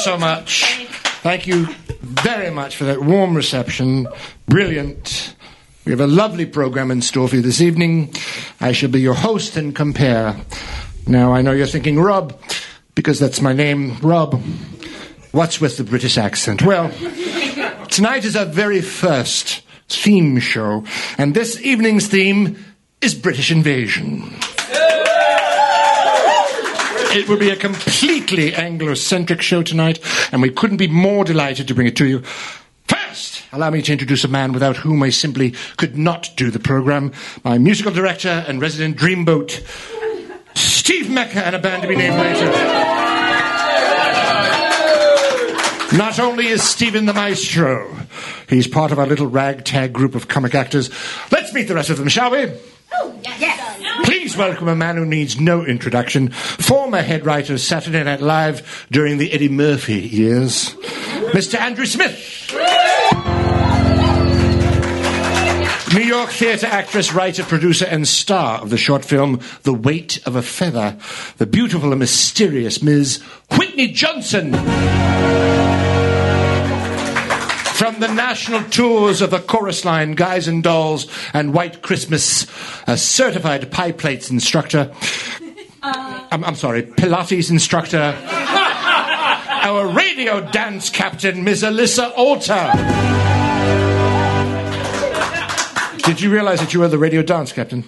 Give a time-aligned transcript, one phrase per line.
[0.00, 0.86] so much.
[1.22, 1.66] Thank you
[2.00, 4.08] very much for that warm reception.
[4.46, 5.34] Brilliant.
[5.84, 8.14] We have a lovely program in store for you this evening.
[8.60, 10.36] I shall be your host and compare.
[11.06, 12.40] Now, I know you're thinking, Rob,
[12.94, 14.40] because that's my name, Rob.
[15.32, 16.62] What's with the British accent?
[16.62, 16.90] Well,
[17.88, 20.84] tonight is our very first theme show,
[21.18, 22.64] and this evening's theme
[23.02, 24.34] is British invasion.
[27.12, 29.98] It will be a completely Anglo-centric show tonight,
[30.30, 32.20] and we couldn't be more delighted to bring it to you.
[32.86, 36.60] First, allow me to introduce a man without whom I simply could not do the
[36.60, 37.10] program.
[37.42, 39.60] My musical director and resident dreamboat,
[40.54, 42.46] Steve Mecca, and a band to be named later.
[45.96, 47.92] Not only is Stephen the maestro,
[48.48, 50.90] he's part of our little ragtag group of comic actors.
[51.32, 52.52] Let's meet the rest of them, shall we?
[52.92, 53.16] Oh,
[54.04, 58.86] Please welcome a man who needs no introduction, former head writer of Saturday Night Live
[58.90, 60.74] during the Eddie Murphy years,
[61.32, 61.58] Mr.
[61.58, 62.26] Andrew Smith.
[65.92, 70.36] New York theatre actress, writer, producer, and star of the short film The Weight of
[70.36, 70.96] a Feather,
[71.38, 73.20] the beautiful and mysterious Ms.
[73.56, 74.52] Whitney Johnson.
[77.80, 82.46] From the national tours of the chorus line, Guys and Dolls, and White Christmas,
[82.86, 84.92] a certified pie plates instructor.
[85.82, 88.14] I'm, I'm sorry, Pilates instructor.
[88.28, 91.62] Our radio dance captain, Ms.
[91.62, 92.70] Alyssa Alter.
[96.02, 97.84] Did you realize that you were the radio dance captain?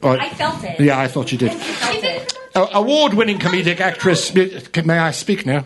[0.00, 0.78] Or- I felt it.
[0.78, 1.50] Yeah, I thought you did.
[1.50, 2.34] I felt it.
[2.54, 4.32] Award winning comedic actress.
[4.32, 5.62] May I speak now?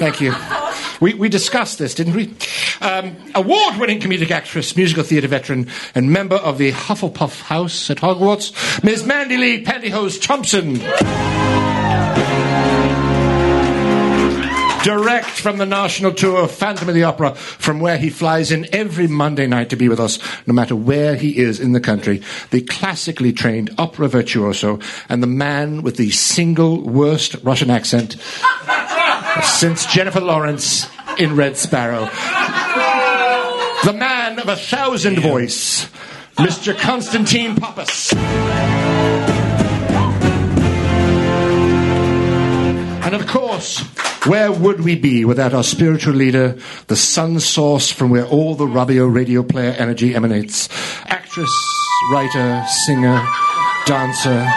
[0.00, 0.34] Thank you.
[1.02, 2.32] We, we discussed this, didn't we?
[2.80, 7.96] Um, Award winning comedic actress, musical theatre veteran, and member of the Hufflepuff House at
[7.96, 9.04] Hogwarts, Ms.
[9.04, 10.74] Mandy Lee Pantyhose Thompson.
[14.84, 18.72] Direct from the national tour of Phantom of the Opera, from where he flies in
[18.72, 22.22] every Monday night to be with us, no matter where he is in the country.
[22.50, 24.78] The classically trained opera virtuoso
[25.08, 28.16] and the man with the single worst Russian accent
[29.40, 30.86] since Jennifer Lawrence
[31.18, 32.04] in Red Sparrow.
[33.84, 35.86] The man of a thousand voice,
[36.36, 36.78] Mr.
[36.78, 38.12] Constantine Pappas.
[43.04, 43.80] And of course,
[44.26, 46.56] where would we be without our spiritual leader,
[46.86, 50.68] the sun source from where all the Robio radio player energy emanates?
[51.06, 51.52] Actress,
[52.12, 53.20] writer, singer,
[53.84, 54.48] dancer,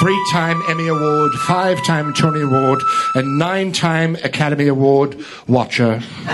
[0.00, 2.80] three time Emmy Award, five time Tony Award,
[3.14, 5.98] and nine time Academy Award watcher.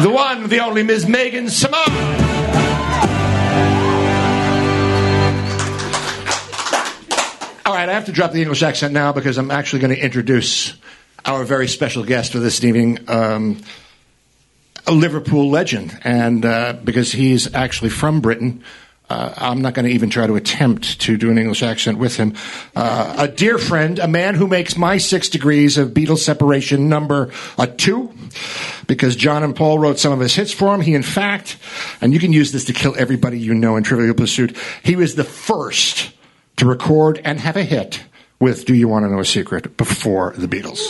[0.00, 1.06] the one, the only Ms.
[1.06, 1.74] Megan Simone.
[7.66, 10.02] All right, I have to drop the English accent now because I'm actually going to
[10.02, 10.74] introduce
[11.24, 13.62] our very special guest for this evening, um,
[14.86, 15.98] a Liverpool legend.
[16.04, 18.62] And uh, because he's actually from Britain,
[19.14, 22.16] uh, I'm not going to even try to attempt to do an English accent with
[22.16, 22.34] him.
[22.74, 27.30] Uh, a dear friend, a man who makes my six degrees of Beatles separation number
[27.56, 28.12] a two,
[28.88, 30.80] because John and Paul wrote some of his hits for him.
[30.80, 31.58] He, in fact,
[32.00, 35.14] and you can use this to kill everybody you know in Trivial Pursuit, he was
[35.14, 36.12] the first
[36.56, 38.02] to record and have a hit
[38.40, 40.80] with Do You Want to Know a Secret before the Beatles.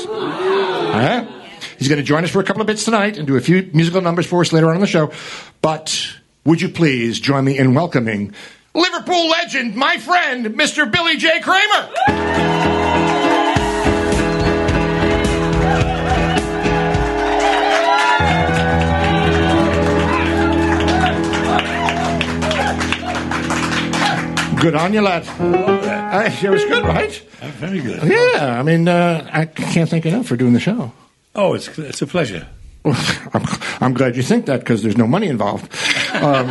[1.79, 3.69] He's going to join us for a couple of bits tonight and do a few
[3.75, 5.13] musical numbers for us later on in the show.
[5.61, 8.33] But would you please join me in welcoming
[8.75, 10.91] Liverpool legend, my friend, Mr.
[10.91, 11.41] Billy J.
[11.41, 12.95] Kramer?
[24.61, 25.29] Good on you, lad.
[25.39, 27.23] Uh, it was good, right?
[27.43, 28.03] Uh, very good.
[28.03, 30.93] Yeah, I mean, uh, I can't thank you enough for doing the show.
[31.35, 32.47] Oh, it's it's a pleasure.
[32.85, 33.43] I'm,
[33.81, 35.71] I'm glad you think that because there's no money involved.
[36.15, 36.49] Um,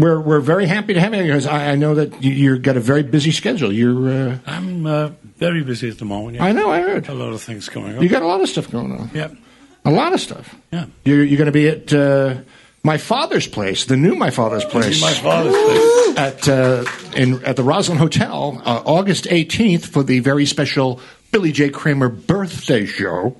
[0.00, 2.76] we're we're very happy to have you because I, I know that you, you've got
[2.76, 3.72] a very busy schedule.
[3.72, 6.36] You're uh, I'm uh, very busy at the moment.
[6.36, 6.44] Yeah.
[6.44, 8.02] I know I heard a lot of things going on.
[8.02, 9.10] you got a lot of stuff going on.
[9.14, 9.30] yeah,
[9.84, 10.54] A lot of stuff.
[10.70, 10.86] yeah.
[11.04, 12.36] You're, you're going to be at uh,
[12.84, 15.00] my father's place, the new my father's place.
[15.00, 16.18] My father's place.
[16.18, 16.84] at uh,
[17.16, 21.00] in at the Roslyn Hotel, uh, August 18th for the very special
[21.32, 21.70] Billy J.
[21.70, 23.36] Kramer birthday show,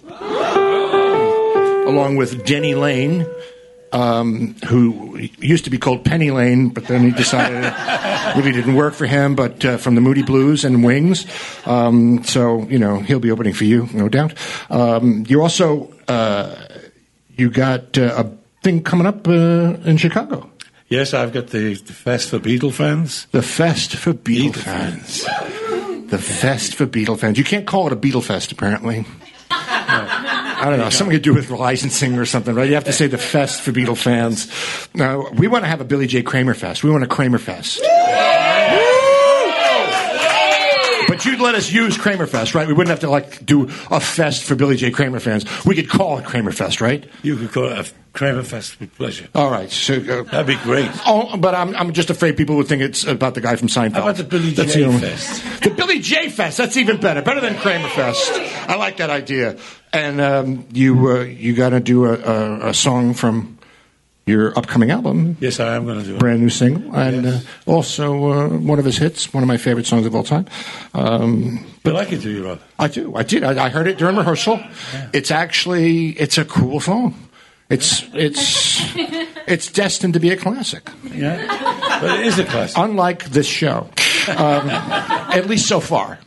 [1.90, 3.26] along with Denny Laine,
[3.92, 8.76] um, who used to be called Penny Lane, but then he decided it really didn't
[8.76, 9.34] work for him.
[9.34, 11.26] But uh, from the Moody Blues and Wings,
[11.66, 14.34] um, so you know he'll be opening for you, no doubt.
[14.70, 16.54] Um, you also uh,
[17.36, 18.30] you got uh, a
[18.62, 20.50] thing coming up uh, in Chicago.
[20.88, 23.26] Yes, I've got the, the fest for Beatle fans.
[23.30, 25.24] The Fest for Beatle, Beatle fans.
[26.10, 27.38] The Fest for Beatle fans.
[27.38, 29.06] You can't call it a Beatle Fest, apparently.
[30.60, 30.90] I don't know.
[30.90, 32.68] Something to do with licensing or something, right?
[32.68, 34.50] You have to say the Fest for Beatle fans.
[34.94, 36.22] Now, we want to have a Billy J.
[36.22, 36.84] Kramer Fest.
[36.84, 37.80] We want a Kramer Fest.
[41.08, 42.68] But you'd let us use Kramer Fest, right?
[42.68, 44.92] We wouldn't have to like do a fest for Billy J.
[44.92, 45.44] Kramer fans.
[45.66, 47.04] We could call it Kramer Fest, right?
[47.22, 49.26] You could call it a Kramer Fest with pleasure.
[49.34, 49.70] All right.
[49.70, 50.88] So, uh, That'd be great.
[51.06, 53.94] Oh, but I'm, I'm just afraid people would think it's about the guy from Seinfeld.
[53.94, 54.80] How about the Billy That's J.
[54.82, 55.62] the only- Fest?
[55.62, 56.58] The Billy J Fest.
[56.58, 57.22] That's even better.
[57.22, 58.30] Better than Kramer Fest.
[58.68, 59.56] I like that idea.
[59.92, 63.58] And um, you uh, you got to do a, a, a song from
[64.26, 66.20] your upcoming album, Yes, I am going to do it.
[66.20, 67.44] brand new single, and Yes.
[67.66, 70.46] uh, also uh, one of his hits, one of my favorite songs of all time.
[70.94, 72.60] Um, But like it, do you, Rob?
[72.78, 73.16] I do.
[73.16, 73.42] I did.
[73.42, 74.60] I, I heard it during rehearsal.
[75.12, 77.14] It's actually it's a cool song.
[77.68, 78.82] It's it's
[79.48, 80.88] it's destined to be a classic.
[81.02, 81.36] Yeah,
[82.00, 82.78] but it is a classic.
[82.78, 83.88] unlike this show,
[84.28, 86.18] um, at least so far.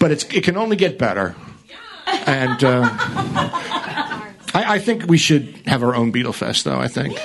[0.00, 1.34] But it's, it can only get better.
[2.28, 2.88] And uh,
[4.54, 6.78] I, I think we should have our own Beatle Fest, though.
[6.78, 7.18] I think,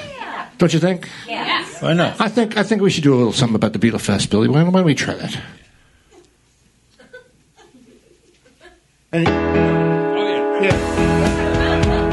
[0.57, 1.09] don't you think?
[1.27, 1.81] Yes.
[1.81, 2.21] Why not?
[2.21, 4.47] I think I think we should do a little something about the Beatle Fest, Billy.
[4.47, 5.37] Why, why don't we try that?
[9.11, 9.31] Any, Oh,
[10.61, 10.61] yeah.
[10.61, 10.77] yeah.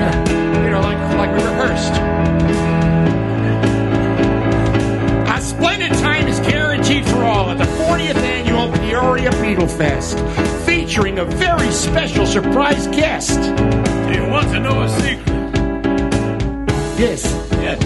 [0.00, 1.94] yeah, you know, like like we rehearsed.
[5.28, 10.18] A splendid time is guaranteed for all at the 40th annual Peoria Beetle Fest,
[10.90, 13.38] featuring a very special surprise guest.
[13.40, 15.28] Do you want to know a secret?
[16.98, 17.22] Yes,
[17.62, 17.78] Yes.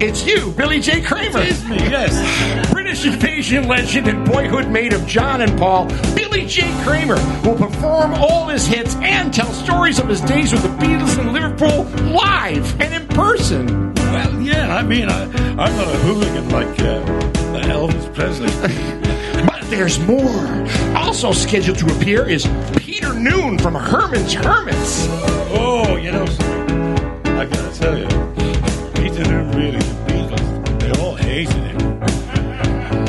[0.00, 1.02] it's you, Billy J.
[1.02, 1.40] Kramer.
[1.42, 2.72] It's me, yes.
[2.72, 6.62] British invasion legend and boyhood mate of John and Paul, Billy J.
[6.82, 11.18] Kramer will perform all his hits and tell stories of his days with the Beatles
[11.18, 13.92] in Liverpool live and in person.
[13.96, 15.24] Well, yeah, I mean, I,
[15.62, 17.04] I'm not a hooligan like uh,
[17.52, 19.02] the Elvis Presley.
[19.68, 20.66] There's more.
[20.96, 22.46] Also scheduled to appear is
[22.76, 25.06] Peter Noone from Herman's Hermits.
[25.50, 27.36] Oh, you know, something?
[27.36, 28.06] I gotta tell you,
[28.94, 30.78] Peter didn't really the Beatles.
[30.80, 31.78] They all hated him.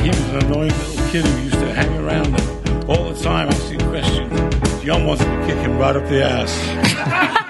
[0.00, 3.48] He was an annoying little kid who used to hang around them all the time
[3.48, 4.84] asking questions.
[4.84, 6.58] John wanted to kick him right up the ass.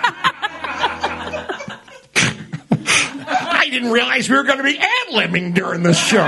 [2.70, 6.26] I didn't realize we were going to be ad-libbing during this show.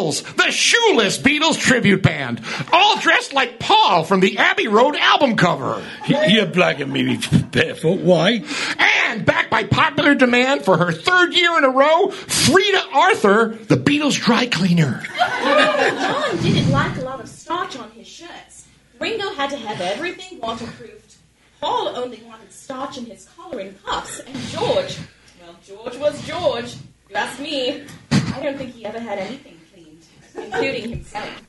[0.00, 2.40] Plus, the Beatles, the shoeless Beatles tribute band,
[2.72, 5.82] all dressed like Paul from the Abbey Road album cover.
[6.06, 7.18] You're black and maybe
[7.50, 8.00] barefoot.
[8.00, 8.42] Why?
[8.78, 13.76] And backed by popular demand for her third year in a row, Frida Arthur, the
[13.76, 15.02] Beatles dry cleaner.
[15.18, 18.66] John didn't like a lot of starch on his shirts.
[18.98, 21.16] Ringo had to have everything waterproofed.
[21.60, 24.20] Paul only wanted starch in his collar and cuffs.
[24.20, 24.98] And George,
[25.40, 26.74] well, George was George.
[27.08, 27.84] You ask me.
[28.12, 29.59] I don't think he ever had anything cleaned,
[30.34, 31.42] including himself.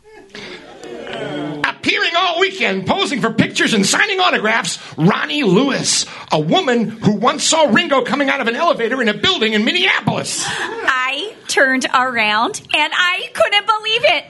[1.63, 7.43] Appearing all weekend, posing for pictures and signing autographs, Ronnie Lewis, a woman who once
[7.43, 10.43] saw Ringo coming out of an elevator in a building in Minneapolis.
[10.47, 14.25] I turned around and I couldn't believe it.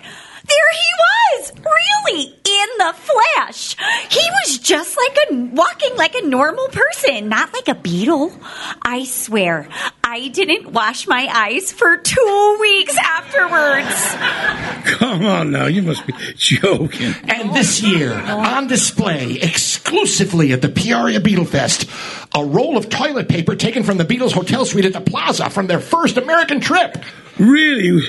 [0.52, 3.76] There he was, really, in the flesh.
[4.10, 8.32] He was just like a walking like a normal person, not like a beetle.
[8.82, 9.68] I swear,
[10.04, 14.96] I didn't wash my eyes for two weeks afterwards.
[14.98, 17.14] Come on now, you must be joking.
[17.24, 21.90] And this year, on display exclusively at the Peoria Beetle Fest,
[22.36, 25.68] a roll of toilet paper taken from the Beatles Hotel Suite at the Plaza from
[25.68, 26.98] their first American trip.
[27.40, 28.06] Really?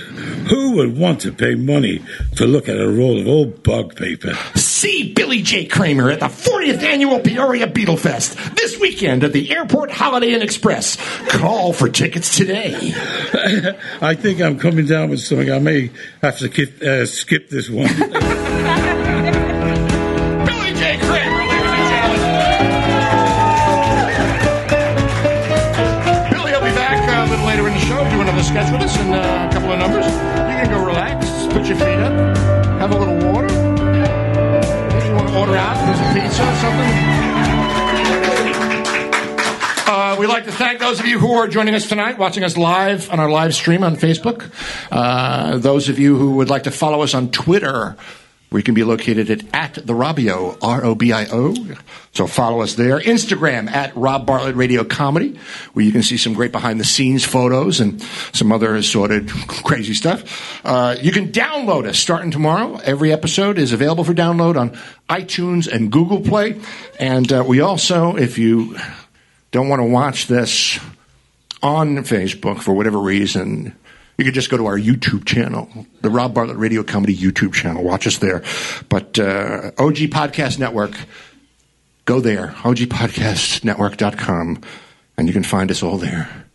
[0.50, 2.02] Who would want to pay money
[2.36, 4.34] to look at a roll of old bug paper?
[4.54, 5.66] See Billy J.
[5.66, 10.42] Kramer at the 40th annual Peoria Beetle Fest this weekend at the Airport Holiday Inn
[10.42, 10.96] Express.
[11.28, 12.74] Call for tickets today.
[14.00, 15.50] I think I'm coming down with something.
[15.50, 17.88] I may have to skip, uh, skip this one.
[36.38, 37.12] or something.
[39.84, 42.56] Uh, we'd like to thank those of you who are joining us tonight, watching us
[42.56, 44.50] live on our live stream on Facebook.
[44.90, 47.96] Uh, those of you who would like to follow us on Twitter,
[48.52, 51.54] we can be located at, at the Robio, R O B I O.
[52.12, 53.00] So follow us there.
[53.00, 55.38] Instagram at Rob Bartlett Radio Comedy,
[55.72, 59.94] where you can see some great behind the scenes photos and some other assorted crazy
[59.94, 60.64] stuff.
[60.64, 62.76] Uh, you can download us starting tomorrow.
[62.84, 64.78] Every episode is available for download on
[65.08, 66.60] iTunes and Google Play.
[67.00, 68.76] And uh, we also, if you
[69.50, 70.78] don't want to watch this
[71.62, 73.74] on Facebook for whatever reason,
[74.22, 75.68] you could just go to our YouTube channel,
[76.00, 77.82] the Rob Bartlett Radio Comedy YouTube channel.
[77.82, 78.44] Watch us there.
[78.88, 80.92] But uh, OG Podcast Network,
[82.04, 84.60] go there, ogpodcastnetwork.com,
[85.16, 86.46] and you can find us all there.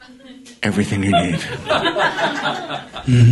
[0.64, 1.40] Everything you need.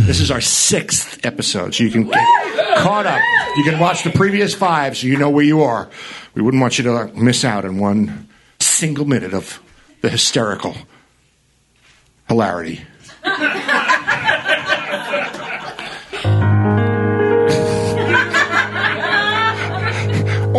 [0.06, 3.22] this is our sixth episode, so you can get caught up.
[3.56, 5.88] You can watch the previous five so you know where you are.
[6.34, 8.28] We wouldn't want you to miss out on one
[8.60, 9.62] single minute of
[10.02, 10.76] the hysterical
[12.28, 12.82] hilarity.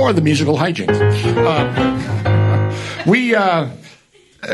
[0.08, 1.02] Or the musical hijinks.
[1.36, 3.68] Uh, we, uh,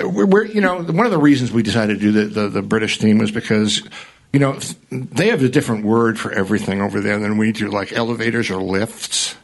[0.03, 2.61] we're, we're, you know, one of the reasons we decided to do the, the, the
[2.63, 3.83] British theme was because,
[4.31, 4.57] you know,
[4.89, 8.59] they have a different word for everything over there than we do, like elevators or
[8.63, 9.35] lifts.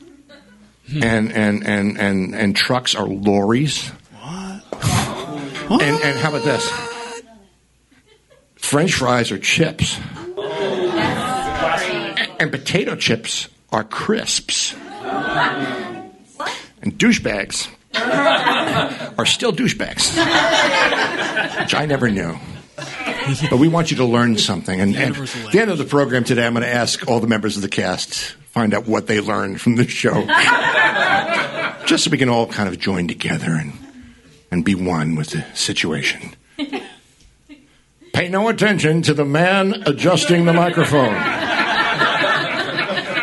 [0.91, 3.89] And, and, and, and, and trucks are lorries.
[3.89, 5.83] What?
[5.83, 6.67] And, and how about this?
[8.55, 9.99] French fries are chips.
[12.39, 14.73] And potato chips are crisps.
[16.81, 17.67] And douchebags
[19.17, 20.15] are still douchebags,
[21.61, 22.37] which I never knew.
[23.49, 24.79] But we want you to learn something.
[24.79, 27.27] And, and at the end of the program today, I'm going to ask all the
[27.27, 30.25] members of the cast find out what they learned from this show,
[31.85, 33.73] just so we can all kind of join together and
[34.51, 36.33] and be one with the situation.
[38.13, 41.13] Pay no attention to the man adjusting the microphone.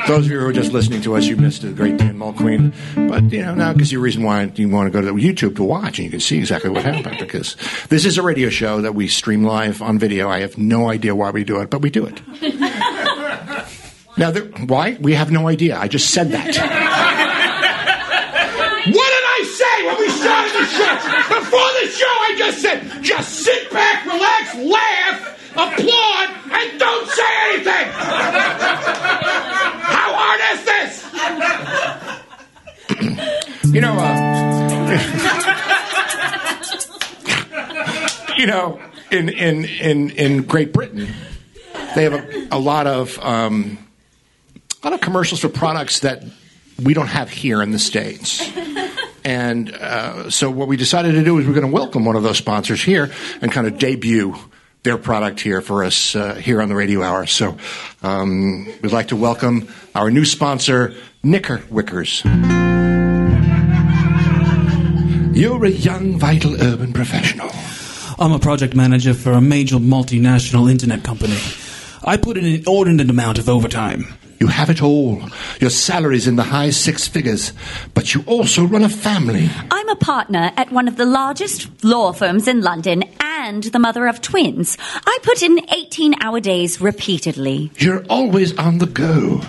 [0.06, 2.72] Those of you who are just listening to us, you missed a great Dan Mulqueen.
[3.08, 5.56] But, you know, now gives you a reason why you want to go to YouTube
[5.56, 7.56] to watch and you can see exactly what happened because
[7.88, 10.28] this is a radio show that we stream live on video.
[10.28, 12.22] I have no idea why we do it, but we do it.
[14.16, 14.96] now, there, why?
[15.00, 15.76] We have no idea.
[15.76, 16.46] I just said that.
[16.46, 16.62] what did
[19.26, 20.94] I say when we started the show?
[21.40, 27.26] Before the show, I just said, just sit back, relax, laugh, applaud, and don't say
[27.50, 27.90] anything.
[29.96, 31.02] How hard is this?
[33.72, 34.36] You know, uh,
[38.36, 38.80] you know,
[39.10, 41.08] in in in in Great Britain,
[41.94, 43.78] they have a, a lot of um,
[44.82, 46.24] a lot of commercials for products that
[46.82, 48.42] we don't have here in the states.
[49.24, 52.22] And uh, so, what we decided to do is we're going to welcome one of
[52.22, 54.36] those sponsors here and kind of debut
[54.86, 57.26] their product here for us uh, here on the Radio Hour.
[57.26, 57.56] So,
[58.04, 62.22] um, we'd like to welcome our new sponsor, Knickerwickers.
[65.36, 67.50] You're a young, vital urban professional.
[68.18, 71.36] I'm a project manager for a major multinational internet company.
[72.04, 74.06] I put in an inordinate amount of overtime.
[74.38, 75.22] You have it all.
[75.60, 77.52] Your salary's in the high six figures,
[77.94, 79.48] but you also run a family.
[79.70, 84.06] I'm a partner at one of the largest law firms in London and the mother
[84.06, 84.76] of twins.
[85.06, 87.70] I put in 18 hour days repeatedly.
[87.78, 89.42] You're always on the go,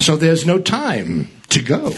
[0.00, 1.94] so there's no time to go.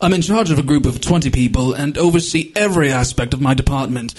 [0.00, 3.54] I'm in charge of a group of 20 people and oversee every aspect of my
[3.54, 4.14] department.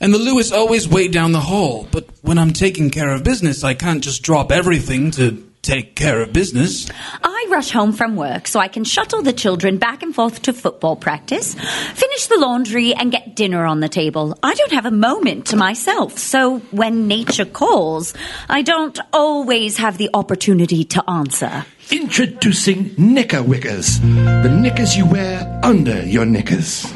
[0.00, 3.62] And the Lewis always way down the hall, but when I'm taking care of business,
[3.62, 6.90] I can't just drop everything to take care of business.
[7.22, 10.52] I rush home from work so I can shuttle the children back and forth to
[10.52, 14.36] football practice, finish the laundry, and get dinner on the table.
[14.42, 18.12] I don't have a moment to myself, so when nature calls,
[18.48, 21.64] I don't always have the opportunity to answer.
[21.90, 26.92] Introducing Knickerwickers, the knickers you wear under your knickers.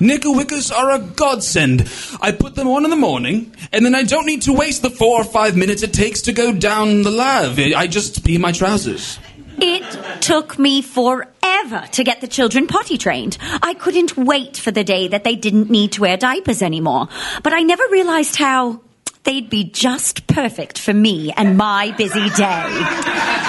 [0.00, 1.90] Knickerwickers are a godsend.
[2.20, 4.90] I put them on in the morning, and then I don't need to waste the
[4.90, 7.58] four or five minutes it takes to go down the lav.
[7.58, 9.18] I just pee my trousers.
[9.58, 9.84] It
[10.20, 13.38] took me forever to get the children potty trained.
[13.62, 17.08] I couldn't wait for the day that they didn't need to wear diapers anymore.
[17.42, 18.80] But I never realized how
[19.24, 23.44] they'd be just perfect for me and my busy day.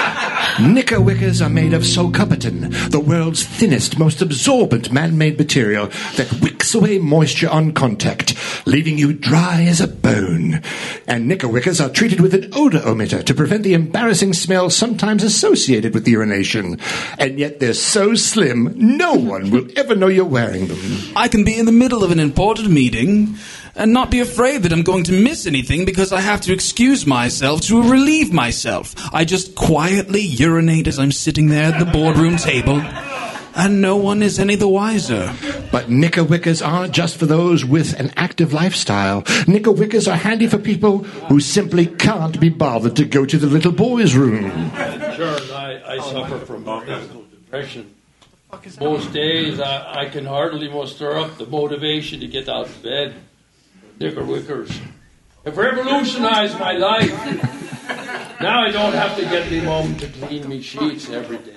[0.60, 6.98] Knickerwickers are made of sulcupiton, the world's thinnest, most absorbent man-made material that wicks away
[6.98, 10.62] moisture on contact, leaving you dry as a bone.
[11.08, 15.94] And knickerwickers are treated with an odor omitter to prevent the embarrassing smell sometimes associated
[15.94, 16.80] with urination.
[17.20, 20.80] And yet they're so slim, no one will ever know you're wearing them.
[21.16, 23.36] I can be in the middle of an important meeting
[23.76, 27.06] and not be afraid that I'm going to miss anything because I have to excuse
[27.06, 28.96] myself to relieve myself.
[29.14, 32.80] I just quietly urinate as I'm sitting there at the boardroom table,
[33.56, 35.34] and no one is any the wiser.
[35.72, 39.24] But knickerwickers aren't just for those with an active lifestyle.
[39.48, 43.72] Knickerwickers are handy for people who simply can't be bothered to go to the little
[43.72, 44.50] boys' room.
[45.16, 47.92] Sure, I, I suffer from physical depression.
[48.80, 53.16] Most days I, I can hardly muster up the motivation to get out of bed.
[54.00, 54.80] Knickerwickers
[55.46, 57.12] have revolutionized my life.
[58.42, 61.54] Now I don't have to get me mom to clean me sheets every day.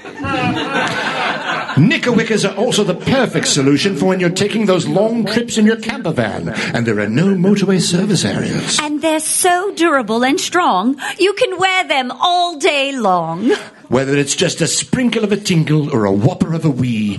[1.77, 5.77] Knickerwickers are also the perfect solution for when you're taking those long trips in your
[5.77, 8.79] camper van and there are no motorway service areas.
[8.81, 13.51] And they're so durable and strong, you can wear them all day long.
[13.88, 17.18] Whether it's just a sprinkle of a tinkle or a whopper of a wee,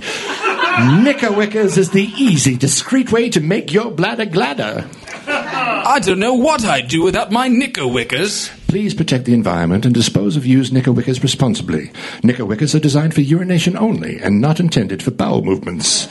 [0.78, 4.88] Knickerwickers is the easy, discreet way to make your bladder gladder.
[5.26, 8.50] I don't know what I'd do without my knickerwickers.
[8.68, 11.90] Please protect the environment and dispose of used knickerwickers responsibly.
[12.22, 16.06] Knickerwickers are designed for urination only and not intended for bowel movements.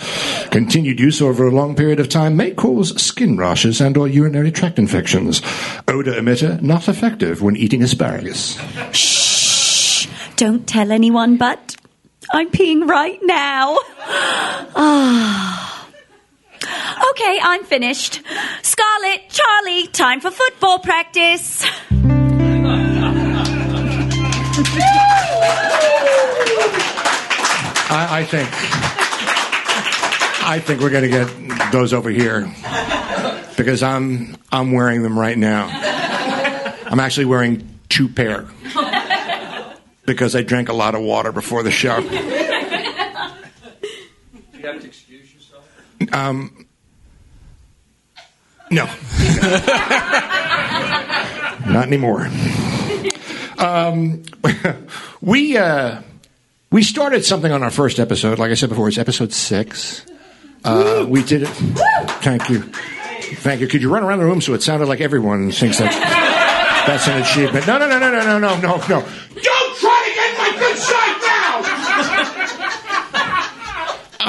[0.50, 4.52] Continued use over a long period of time may cause skin rashes and or urinary
[4.52, 5.42] tract infections.
[5.88, 8.60] Odor emitter not effective when eating asparagus.
[8.92, 10.08] Shh!
[10.36, 11.78] Don't tell anyone, but
[12.32, 13.78] I'm peeing right now.
[14.76, 15.88] Ah.
[17.12, 18.22] Okay, I'm finished.
[18.62, 21.66] Scarlett, Charlie, time for football practice.
[27.92, 28.50] I, I think
[30.46, 32.54] I think we're going to get those over here
[33.58, 35.68] because I'm I'm wearing them right now.
[36.86, 38.48] I'm actually wearing two pair
[40.10, 42.02] because I drank a lot of water before the show.
[42.08, 42.18] Do you
[44.64, 45.66] have to excuse yourself?
[46.12, 46.66] Um,
[48.72, 48.86] no,
[51.72, 52.28] not anymore.
[53.58, 54.24] Um,
[55.22, 56.02] we uh,
[56.72, 58.40] we started something on our first episode.
[58.40, 60.06] Like I said before, it's episode six.
[60.64, 61.50] Uh, we did it.
[62.22, 63.68] Thank you, thank you.
[63.68, 65.92] Could you run around the room so it sounded like everyone thinks that
[66.88, 67.68] that's an achievement?
[67.68, 69.06] No, no, no, no, no, no, no, no, no.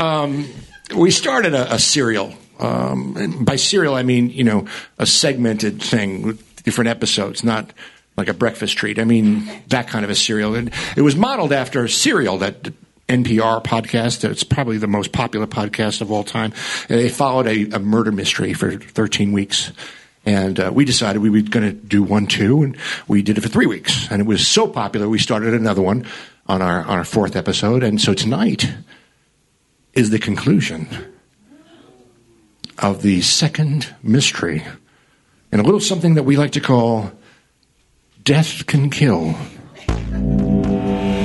[0.00, 0.48] Um,
[0.96, 2.34] we started a, a serial.
[2.58, 4.66] Um, by serial, I mean you know
[4.98, 7.72] a segmented thing with different episodes, not
[8.16, 8.98] like a breakfast treat.
[8.98, 10.54] I mean that kind of a serial.
[10.54, 12.70] And it was modeled after a Serial, that
[13.08, 14.28] NPR podcast.
[14.28, 16.52] It's probably the most popular podcast of all time.
[16.88, 19.72] They followed a, a murder mystery for 13 weeks.
[20.24, 22.76] And uh, we decided we were going to do one too, and
[23.08, 24.10] we did it for three weeks.
[24.10, 26.06] And it was so popular, we started another one
[26.46, 27.82] on our on our fourth episode.
[27.82, 28.70] And so tonight
[29.94, 30.88] is the conclusion
[32.79, 34.64] of the second mystery,
[35.53, 37.12] and a little something that we like to call
[38.24, 39.35] "Death Can Kill."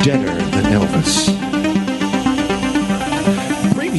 [0.03, 1.54] Deader than Elvis.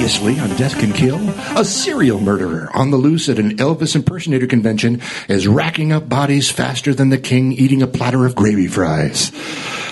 [0.07, 1.19] Previously on Death Can Kill,
[1.59, 6.49] a serial murderer on the loose at an Elvis impersonator convention is racking up bodies
[6.49, 9.33] faster than the king eating a platter of gravy fries.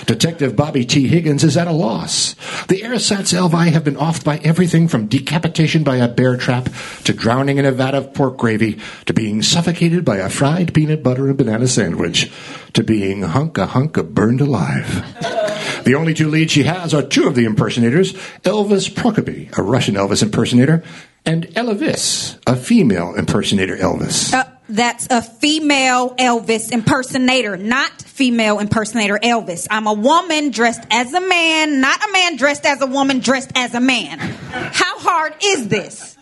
[0.05, 1.09] Detective Bobby T.
[1.09, 2.33] Higgins is at a loss.
[2.69, 6.69] The ersatz Elvi have been offed by everything from decapitation by a bear trap
[7.03, 11.03] to drowning in a vat of pork gravy to being suffocated by a fried peanut
[11.03, 12.31] butter and banana sandwich
[12.71, 15.44] to being hunk a hunk of burned alive.
[15.85, 19.93] The only two leads she has are two of the impersonators Elvis Prokopy, a Russian
[19.95, 20.83] Elvis impersonator,
[21.25, 24.33] and Elvis, a female impersonator Elvis.
[24.33, 29.67] Uh, That's a female Elvis impersonator, not female impersonator Elvis.
[29.69, 33.51] I'm a woman dressed as a man, not a man dressed as a woman dressed
[33.55, 34.17] as a man.
[34.19, 36.17] How hard is this?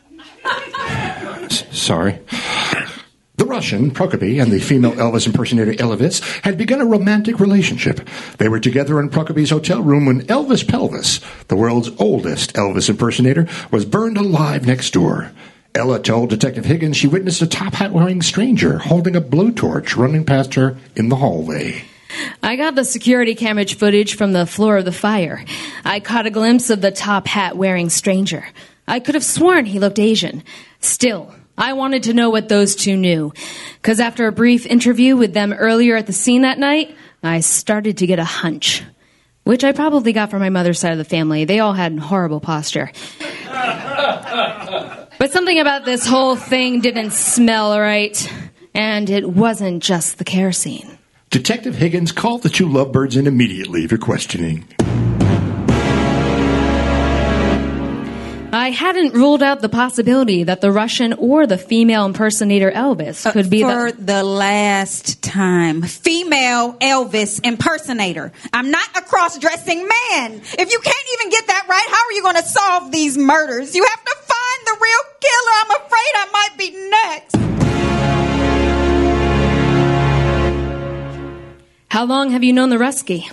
[1.72, 2.20] Sorry.
[3.44, 8.00] The Russian, Prokopy, and the female Elvis impersonator Elvis had begun a romantic relationship.
[8.38, 13.46] They were together in Prokopy's hotel room when Elvis Pelvis, the world's oldest Elvis impersonator,
[13.70, 15.34] was burned alive next door.
[15.76, 20.24] Ella told Detective Higgins she witnessed a top hat wearing stranger holding a blowtorch running
[20.24, 21.84] past her in the hallway.
[22.42, 25.44] I got the security camera footage from the floor of the fire.
[25.84, 28.48] I caught a glimpse of the top hat wearing stranger.
[28.88, 30.44] I could have sworn he looked Asian.
[30.80, 33.34] Still, I wanted to know what those two knew.
[33.76, 37.98] Because after a brief interview with them earlier at the scene that night, I started
[37.98, 38.84] to get a hunch.
[39.44, 41.46] Which I probably got from my mother's side of the family.
[41.46, 42.92] They all had horrible posture.
[43.50, 48.32] but something about this whole thing didn't smell right.
[48.74, 50.98] And it wasn't just the kerosene.
[51.30, 54.66] Detective Higgins called the two lovebirds in immediately for questioning.
[58.56, 63.32] I hadn't ruled out the possibility that the Russian or the female impersonator Elvis uh,
[63.32, 64.04] could be For the.
[64.04, 68.32] the last time, female Elvis impersonator.
[68.54, 70.34] I'm not a cross dressing man.
[70.36, 73.76] If you can't even get that right, how are you going to solve these murders?
[73.76, 75.56] You have to find the real killer.
[75.58, 77.36] I'm afraid I might be next.
[81.90, 83.32] How long have you known the Rusky?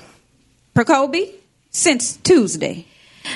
[0.74, 1.30] Prokopy?
[1.70, 2.86] Since Tuesday.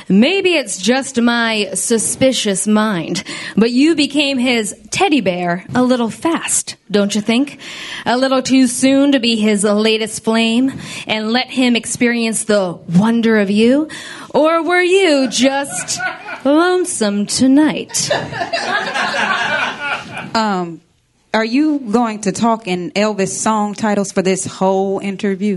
[0.08, 3.22] Maybe it's just my suspicious mind,
[3.56, 7.58] but you became his teddy bear a little fast, don't you think?
[8.06, 10.72] A little too soon to be his latest flame
[11.06, 13.88] and let him experience the wonder of you?
[14.30, 15.98] Or were you just
[16.44, 18.10] lonesome tonight?
[20.34, 20.80] Um,
[21.32, 25.54] are you going to talk in Elvis song titles for this whole interview?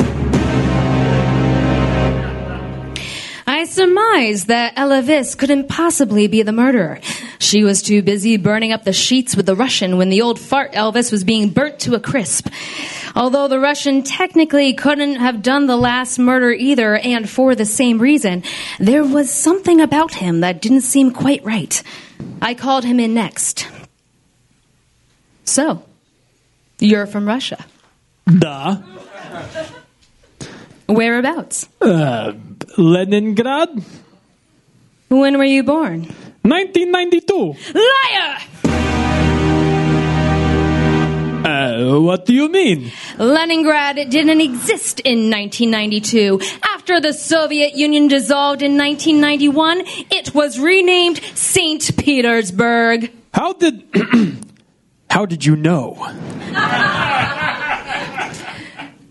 [3.67, 6.99] Surmised that Ella Vis couldn't possibly be the murderer.
[7.39, 10.73] She was too busy burning up the sheets with the Russian when the old fart
[10.73, 12.47] Elvis was being burnt to a crisp.
[13.15, 17.99] Although the Russian technically couldn't have done the last murder either, and for the same
[17.99, 18.43] reason,
[18.80, 21.82] there was something about him that didn't seem quite right.
[22.41, 23.67] I called him in next.
[25.45, 25.84] So,
[26.80, 27.65] you're from Russia.
[28.27, 28.77] Da.
[30.88, 31.67] Whereabouts?
[31.82, 32.34] Uh,
[32.78, 33.69] Leningrad,
[35.10, 36.04] When were you born?
[36.43, 37.56] 1992.
[37.73, 38.38] Liar!
[41.45, 42.91] Uh, what do you mean?
[43.17, 46.39] Leningrad didn't exist in 1992.
[46.73, 51.95] After the Soviet Union dissolved in 1991, it was renamed St.
[51.97, 53.12] Petersburg.
[53.34, 53.84] How did.
[55.10, 55.95] How did you know?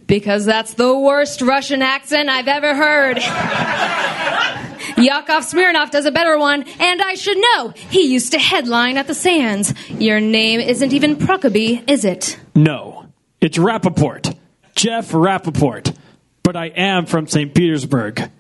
[0.07, 3.19] Because that's the worst Russian accent I've ever heard.
[4.97, 7.71] Yakov Smirnoff does a better one, and I should know.
[7.71, 9.75] He used to headline at the Sands.
[9.90, 12.38] Your name isn't even Prokopy, is it?
[12.55, 13.07] No.
[13.40, 14.37] It's Rappaport.
[14.75, 15.95] Jeff Rappaport.
[16.42, 17.53] But I am from St.
[17.55, 18.31] Petersburg.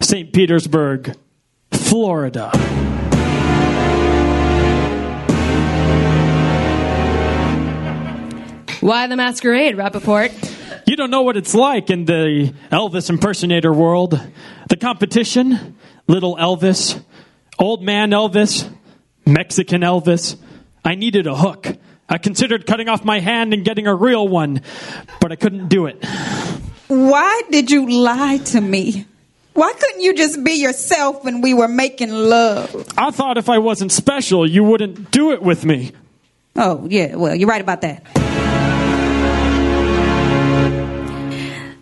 [0.00, 0.32] St.
[0.32, 1.16] Petersburg,
[1.72, 2.50] Florida.
[8.80, 10.55] Why the masquerade, Rappaport?
[10.86, 14.20] You don't know what it's like in the Elvis impersonator world.
[14.68, 17.02] The competition, little Elvis,
[17.58, 18.72] old man Elvis,
[19.26, 20.38] Mexican Elvis.
[20.84, 21.66] I needed a hook.
[22.08, 24.60] I considered cutting off my hand and getting a real one,
[25.20, 26.04] but I couldn't do it.
[26.86, 29.06] Why did you lie to me?
[29.54, 32.94] Why couldn't you just be yourself when we were making love?
[32.96, 35.90] I thought if I wasn't special, you wouldn't do it with me.
[36.54, 38.04] Oh, yeah, well, you're right about that.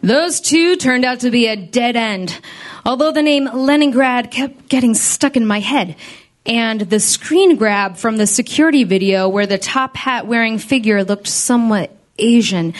[0.04, 2.38] Those two turned out to be a dead end.
[2.84, 5.96] Although the name Leningrad kept getting stuck in my head.
[6.44, 11.26] And the screen grab from the security video where the top hat wearing figure looked
[11.26, 12.74] somewhat Asian.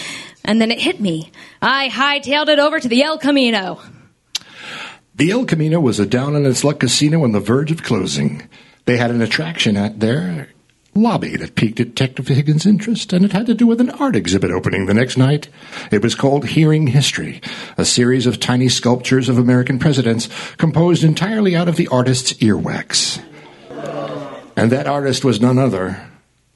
[0.45, 1.33] And then it hit me.
[1.63, 3.81] I hightailed it over to the El Camino.
[5.15, 8.47] The El Camino was a down on its luck casino on the verge of closing.
[8.85, 10.51] They had an attraction at their
[10.95, 14.51] lobby that piqued Detective Higgins' interest, and it had to do with an art exhibit
[14.51, 15.49] opening the next night.
[15.91, 17.41] It was called Hearing History,
[17.77, 23.21] a series of tiny sculptures of American presidents composed entirely out of the artist's earwax.
[24.57, 26.09] And that artist was none other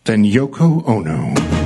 [0.05, 1.58] than Yoko Ono.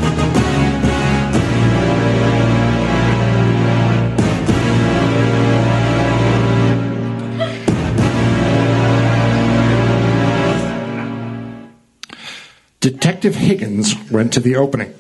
[12.83, 14.93] Detective Higgins went to the opening.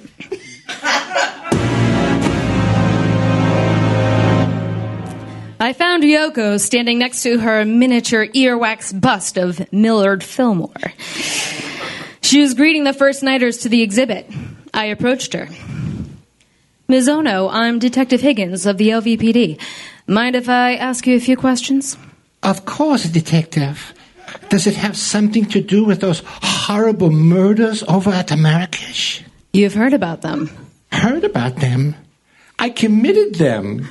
[5.59, 10.93] I found Yoko standing next to her miniature earwax bust of Millard Fillmore.
[12.21, 14.31] She was greeting the first nighters to the exhibit.
[14.73, 15.49] I approached her.
[16.87, 17.09] Ms.
[17.09, 19.61] Ono, I'm Detective Higgins of the LVPD.
[20.07, 21.97] Mind if I ask you a few questions?
[22.45, 23.93] Of course, Detective.
[24.53, 29.23] Does it have something to do with those horrible murders over at Marrakesh?
[29.55, 30.51] You've heard about them.
[30.93, 31.97] Heard about them?
[32.59, 33.89] I committed them.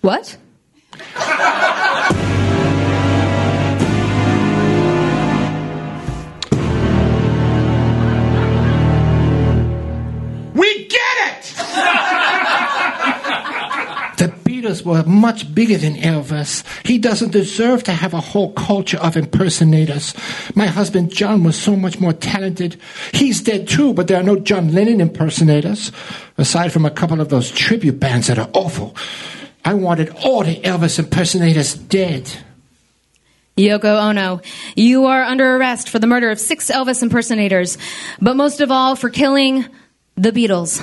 [0.00, 0.36] What?
[14.88, 16.64] Were much bigger than Elvis.
[16.86, 20.14] He doesn't deserve to have a whole culture of impersonators.
[20.54, 22.80] My husband John was so much more talented.
[23.12, 25.92] He's dead too, but there are no John Lennon impersonators,
[26.36, 28.96] aside from a couple of those tribute bands that are awful.
[29.64, 32.32] I wanted all the Elvis impersonators dead.
[33.56, 34.40] Yoko Ono,
[34.76, 37.76] you are under arrest for the murder of six Elvis impersonators,
[38.20, 39.66] but most of all for killing
[40.16, 40.80] the Beatles.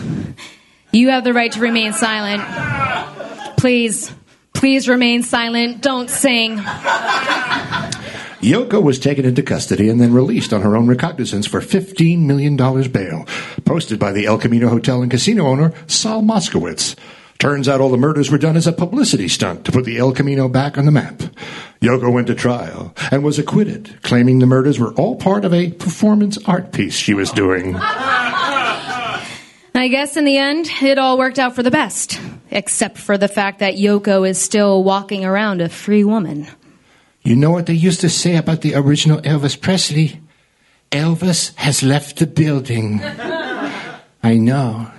[0.92, 3.15] You have the right to remain silent.
[3.66, 4.14] Please,
[4.54, 5.82] please remain silent.
[5.82, 6.58] Don't sing.
[8.40, 12.56] Yoko was taken into custody and then released on her own recognizance for $15 million
[12.92, 13.26] bail,
[13.66, 16.96] posted by the El Camino Hotel and Casino owner, Saul Moskowitz.
[17.40, 20.12] Turns out all the murders were done as a publicity stunt to put the El
[20.12, 21.24] Camino back on the map.
[21.82, 25.72] Yoko went to trial and was acquitted, claiming the murders were all part of a
[25.72, 27.76] performance art piece she was doing.
[29.76, 32.18] I guess in the end, it all worked out for the best,
[32.50, 36.48] except for the fact that Yoko is still walking around a free woman.
[37.24, 40.22] You know what they used to say about the original Elvis Presley?
[40.92, 43.02] Elvis has left the building.
[44.24, 44.90] I know,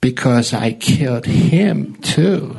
[0.00, 2.56] because I killed him too.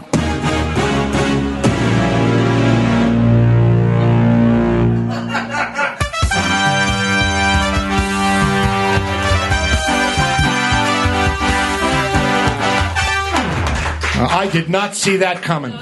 [14.18, 15.74] I did not see that coming.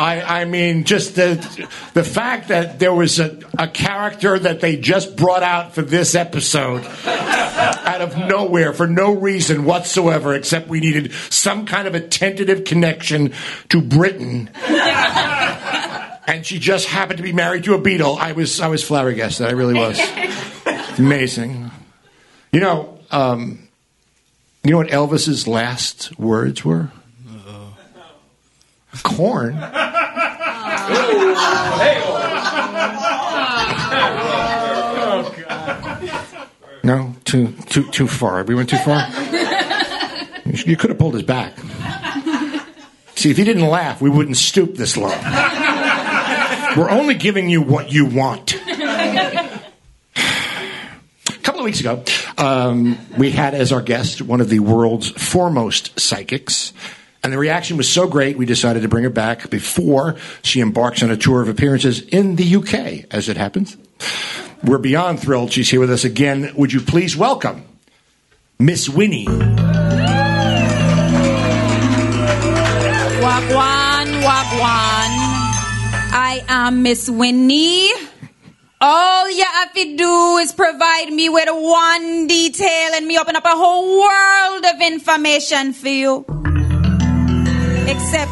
[0.00, 1.34] I, I mean, just the
[1.94, 6.14] the fact that there was a, a character that they just brought out for this
[6.14, 12.00] episode out of nowhere for no reason whatsoever, except we needed some kind of a
[12.00, 13.32] tentative connection
[13.70, 14.50] to Britain.
[16.28, 18.18] And she just happened to be married to a Beatle.
[18.18, 19.46] I was I was flabbergasted.
[19.46, 19.98] I really was.
[20.98, 21.70] Amazing.
[22.52, 23.67] You know, um,
[24.68, 26.90] you know what Elvis's last words were?
[27.26, 27.70] Uh,
[29.02, 29.54] corn.
[36.84, 38.42] No, too too too far.
[38.44, 39.06] We went too far.
[40.46, 41.54] You could have pulled his back.
[43.14, 45.08] See, if he didn't laugh, we wouldn't stoop this low.
[46.76, 48.54] We're only giving you what you want.
[48.54, 49.50] A
[51.42, 52.02] couple of weeks ago,
[52.38, 56.72] um, we had as our guest one of the world's foremost psychics.
[57.22, 61.02] And the reaction was so great, we decided to bring her back before she embarks
[61.02, 63.76] on a tour of appearances in the UK, as it happens.
[64.64, 66.54] We're beyond thrilled she's here with us again.
[66.56, 67.64] Would you please welcome
[68.58, 69.26] Miss Winnie?
[69.26, 69.66] Wagwan,
[74.22, 75.10] wagwan.
[76.14, 77.90] I am Miss Winnie.
[78.80, 83.44] All you have to do is provide me with one detail and me open up
[83.44, 86.24] a whole world of information for you.
[87.88, 88.30] Except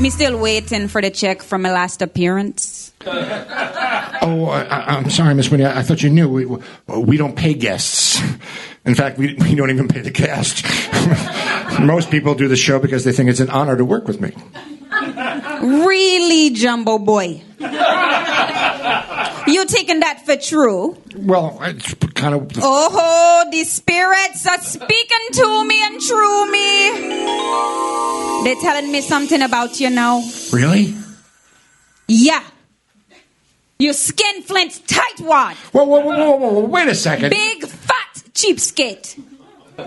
[0.00, 2.92] me still waiting for the check from my last appearance.
[4.24, 5.64] Oh, I, I'm sorry, Miss Winnie.
[5.64, 6.28] I, I thought you knew.
[6.28, 6.46] We,
[6.86, 8.20] we don't pay guests.
[8.84, 10.64] In fact, we, we don't even pay the cast.
[11.80, 14.30] Most people do the show because they think it's an honor to work with me.
[15.60, 17.42] Really, Jumbo Boy?
[19.52, 20.96] You taking that for true?
[21.14, 22.50] Well, it's kind of.
[22.56, 26.90] Oh, the spirits are speaking to me and through me.
[28.44, 30.22] They're telling me something about you now.
[30.52, 30.94] Really?
[32.08, 32.42] Yeah.
[33.78, 35.54] You skin flint tightwad.
[35.72, 37.30] Whoa, whoa, whoa, whoa, whoa, whoa, wait a second.
[37.30, 39.22] Big fat cheapskate.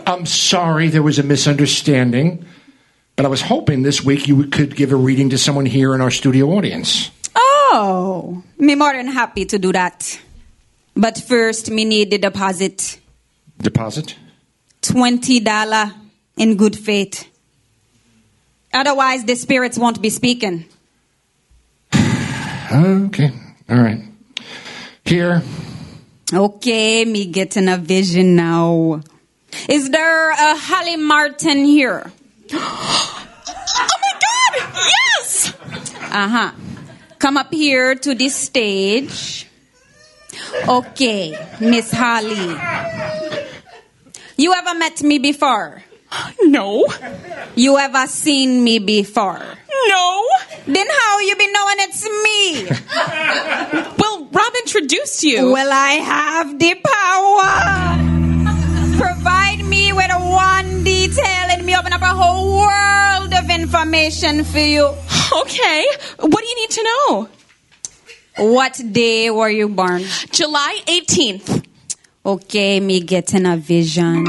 [0.06, 2.46] I'm sorry there was a misunderstanding,
[3.16, 6.02] but I was hoping this week you could give a reading to someone here in
[6.02, 7.10] our studio audience.
[7.68, 10.20] Oh, me more than happy to do that.
[10.96, 13.00] But first, me need the deposit.
[13.60, 14.16] Deposit?
[14.82, 15.94] $20
[16.38, 17.28] in good faith.
[18.74, 20.66] Otherwise, the spirits won't be speaking.
[22.72, 23.32] Okay.
[23.70, 24.02] All right.
[25.06, 25.44] Here.
[26.34, 29.02] Okay, me getting a vision now.
[29.70, 32.12] Is there a Holly Martin here?
[33.78, 34.54] Oh my god!
[34.76, 35.54] Yes!
[36.12, 36.52] Uh huh.
[37.20, 39.48] Come up here to this stage.
[40.68, 42.56] Okay, Miss Holly.
[44.38, 45.82] You ever met me before?
[46.44, 46.86] No.
[47.56, 49.40] You ever seen me before?
[49.88, 50.28] No.
[50.68, 52.68] Then how you been knowing it's me?
[53.98, 55.52] Well, Rob introduced you.
[55.52, 57.52] well, I have the power.
[58.98, 64.60] Provide me with one detail and me open up a whole world of information for
[64.60, 64.94] you.
[65.42, 65.86] Okay.
[66.20, 67.30] What do you need to know?
[68.38, 70.04] What day were you born?
[70.32, 71.66] July 18th.
[72.26, 74.24] Okay, me getting a vision.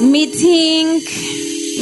[0.00, 1.04] Me think,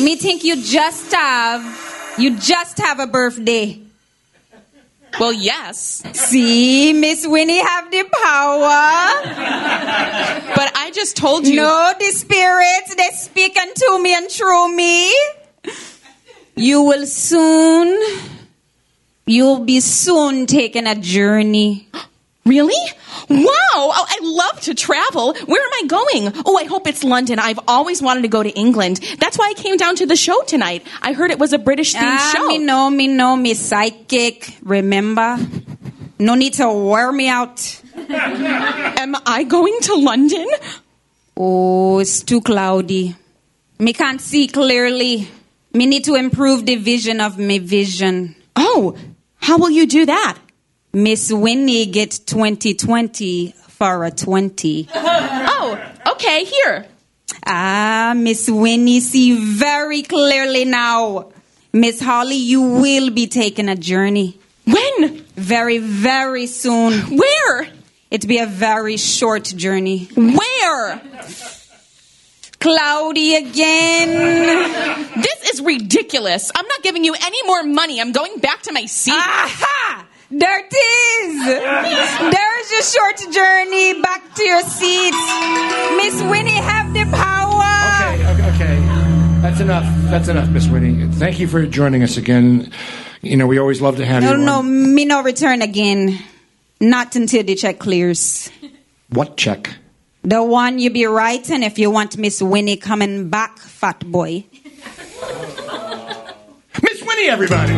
[0.03, 3.81] me think you just have, you just have a birthday.
[5.21, 6.03] Well, yes.
[6.13, 9.33] See, Miss Winnie have the power.
[10.55, 11.57] But I just told you.
[11.57, 15.13] No, the spirits, they speak unto me and through me.
[16.59, 18.01] You will soon,
[19.27, 21.89] you'll be soon taking a journey.
[22.47, 22.77] Really?
[23.29, 23.49] Wow!
[23.75, 25.35] Oh, I love to travel.
[25.35, 26.33] Where am I going?
[26.47, 27.41] Oh, I hope it's London.
[27.41, 28.99] I've always wanted to go to England.
[29.19, 30.87] That's why I came down to the show tonight.
[31.03, 32.47] I heard it was a British themed Ah, show.
[32.47, 34.57] me know, me know, me psychic.
[34.63, 35.39] Remember?
[36.21, 37.83] No need to wear me out.
[38.09, 40.47] Am I going to London?
[41.37, 43.17] Oh, it's too cloudy.
[43.81, 45.27] Me can't see clearly.
[45.77, 48.35] Me need to improve the vision of me vision.
[48.57, 48.97] Oh,
[49.35, 50.39] how will you do that?
[50.95, 54.89] Miss Winnie get 2020 for a 20.
[55.59, 55.79] Oh,
[56.13, 56.87] okay, here.
[57.45, 61.33] Ah, Miss Winnie see very clearly now.
[61.73, 64.39] Miss Holly, you will be taking a journey.
[64.65, 65.25] When?
[65.35, 67.19] Very, very soon.
[67.19, 67.69] Where?
[68.11, 70.09] It'll be a very short journey.
[70.15, 71.03] Where?
[72.67, 74.09] Cloudy again.
[75.23, 76.51] This is ridiculous.
[76.53, 78.01] I'm not giving you any more money.
[78.01, 79.13] I'm going back to my seat.
[79.15, 80.05] Aha!
[80.33, 81.45] There it is.
[82.35, 85.17] There's your short journey back to your seats.
[85.97, 87.71] Miss Winnie have the power.
[88.15, 89.41] Okay, okay, okay.
[89.43, 89.85] That's enough.
[90.11, 91.07] That's enough, Miss Winnie.
[91.13, 92.73] Thank you for joining us again.
[93.23, 94.39] You know, we always love to have No, you.
[94.39, 96.19] no, no, me no return again.
[96.81, 98.51] Not until the check clears.
[99.11, 99.71] What check?
[100.27, 104.45] The one you be writing if you want Miss Winnie coming back, fat boy.
[106.83, 107.73] Miss Winnie, everybody.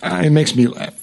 [0.00, 0.94] Uh, it makes me laugh.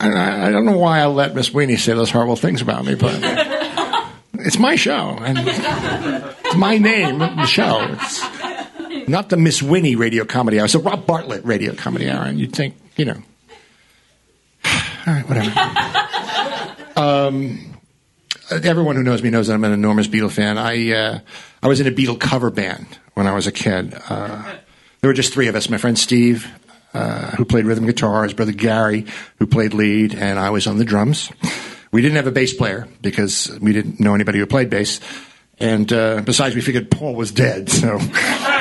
[0.00, 2.96] I, I don't know why I let Miss Winnie say those horrible things about me,
[2.96, 3.20] but
[4.40, 7.86] it's my show, and it's my name, the show.
[7.92, 8.33] It's
[9.08, 10.66] not the Miss Winnie radio comedy hour.
[10.66, 13.22] It's a Rob Bartlett radio comedy hour, and you'd think, you know.
[15.06, 16.96] All right, whatever.
[17.00, 17.74] um,
[18.50, 20.58] everyone who knows me knows that I'm an enormous Beatle fan.
[20.58, 21.18] I uh,
[21.62, 23.94] I was in a Beatle cover band when I was a kid.
[24.08, 24.42] Uh,
[25.00, 26.50] there were just three of us: my friend Steve,
[26.92, 29.06] uh, who played rhythm guitar, his brother Gary,
[29.38, 31.30] who played lead, and I was on the drums.
[31.92, 35.00] We didn't have a bass player because we didn't know anybody who played bass,
[35.58, 37.98] and uh, besides, we figured Paul was dead, so.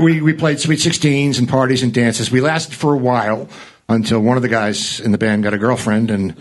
[0.00, 2.30] we, we played Sweet 16s and parties and dances.
[2.30, 3.48] We lasted for a while
[3.88, 6.36] until one of the guys in the band got a girlfriend and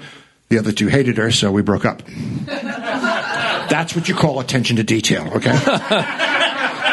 [0.49, 2.03] the other two hated her, so we broke up.
[2.45, 5.57] That's what you call attention to detail, okay?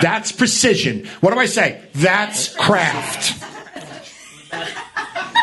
[0.01, 1.07] That's precision.
[1.20, 1.82] What do I say?
[1.95, 3.45] That's craft.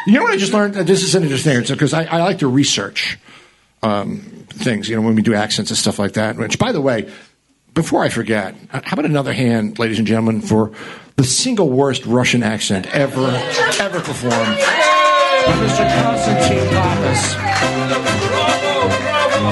[0.08, 0.76] You know what I just learned?
[0.76, 3.18] This is an interesting thing because I, I like to research
[3.84, 4.20] um,
[4.50, 6.38] things, you know, when we do accents and stuff like that.
[6.38, 7.12] Which, by the way,
[7.74, 10.72] before I forget, how about another hand, ladies and gentlemen, for
[11.16, 13.26] the single worst Russian accent ever,
[13.80, 14.34] ever performed?
[15.46, 15.86] Mr.
[16.04, 17.36] Konstantin Pappas.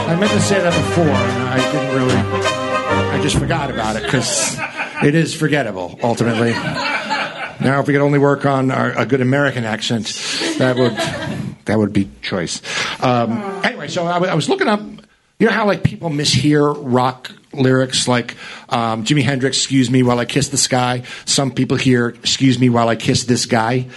[0.06, 2.16] I meant to say that before, and I didn't really.
[2.16, 4.58] I just forgot about it because
[5.04, 6.52] it is forgettable, ultimately.
[6.52, 10.08] Now, if we could only work on our, a good American accent,
[10.58, 10.94] that would
[11.66, 12.62] that would be choice.
[13.02, 13.32] Um,
[13.64, 14.82] anyway, so I, wa- I was looking up.
[15.44, 18.38] You know how like people mishear rock lyrics, like
[18.70, 22.70] um, Jimi Hendrix, "Excuse me while I kiss the sky." Some people hear "Excuse me
[22.70, 23.90] while I kiss this guy,"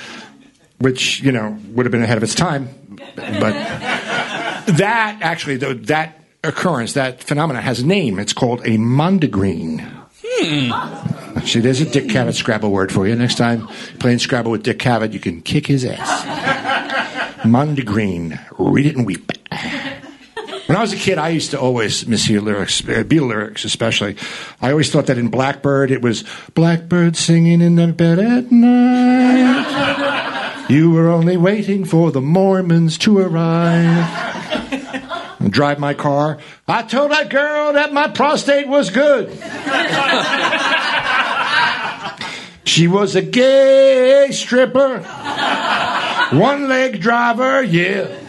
[0.78, 2.68] which you know would have been ahead of its time,
[3.14, 3.52] but
[4.74, 8.18] that actually though that occurrence, that phenomenon has a name.
[8.18, 9.88] It's called a mondegreen.
[11.44, 13.14] See, there's a Dick Cavett Scrabble word for you.
[13.14, 13.68] Next time
[14.00, 16.24] playing Scrabble with Dick Cavett, you can kick his ass.
[17.44, 19.30] Mondegreen, read it and weep.
[20.66, 24.16] When I was a kid, I used to always mishear lyrics, uh, Beatle lyrics especially.
[24.60, 29.66] I always thought that in Blackbird, it was Blackbird singing in the bed at night.
[30.68, 34.24] You were only waiting for the Mormons to arrive.
[35.38, 36.38] And drive my car.
[36.66, 39.30] I told that girl that my prostate was good.
[42.64, 44.98] She was a gay stripper,
[46.36, 48.25] one leg driver, yeah.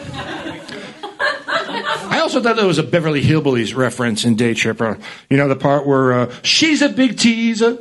[2.18, 4.98] I also thought there was a Beverly Hillbillies reference in Day Tripper.
[5.30, 7.78] You know, the part where uh, she's a big teaser.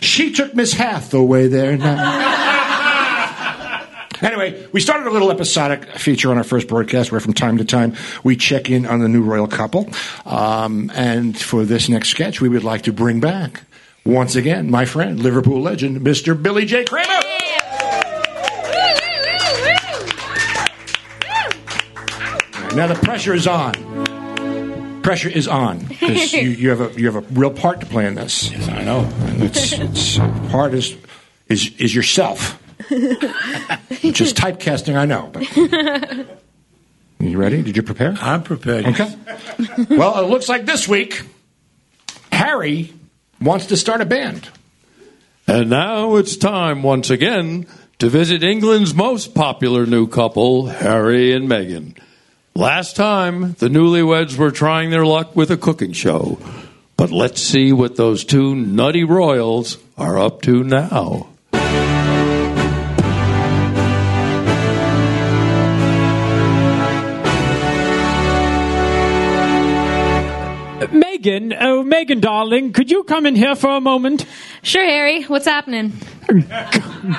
[0.00, 1.76] She took Miss Hathaway there.
[4.22, 7.64] Anyway, we started a little episodic feature on our first broadcast where from time to
[7.64, 9.88] time we check in on the new royal couple.
[10.26, 13.62] Um, and for this next sketch, we would like to bring back,
[14.04, 16.40] once again, my friend, Liverpool legend, Mr.
[16.40, 16.84] Billy J.
[16.84, 17.29] Kramer.
[22.74, 23.72] Now the pressure is on.
[25.02, 28.06] Pressure is on because you, you have a you have a real part to play
[28.06, 28.50] in this.
[28.50, 29.00] Yes, I know.
[29.00, 30.18] And it's, it's
[30.50, 30.96] part is
[31.48, 32.52] is is yourself,
[32.88, 34.96] which is typecasting.
[34.96, 35.30] I know.
[35.32, 35.56] But
[37.18, 37.62] you ready?
[37.62, 38.16] Did you prepare?
[38.20, 38.86] I'm prepared.
[38.86, 39.16] Okay.
[39.90, 41.22] Well, it looks like this week
[42.30, 42.92] Harry
[43.40, 44.48] wants to start a band.
[45.48, 47.66] And now it's time once again
[47.98, 51.96] to visit England's most popular new couple, Harry and Meghan.
[52.60, 56.38] Last time, the newlyweds were trying their luck with a cooking show.
[56.94, 61.28] But let's see what those two nutty royals are up to now.
[70.92, 74.26] Meghan, oh, Meghan, darling, could you come in here for a moment?
[74.60, 75.22] Sure, Harry.
[75.22, 75.94] What's happening?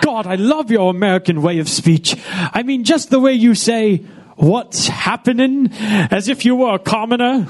[0.02, 2.16] God, I love your American way of speech.
[2.30, 4.04] I mean, just the way you say,
[4.42, 7.48] what's happening, as if you were a commoner.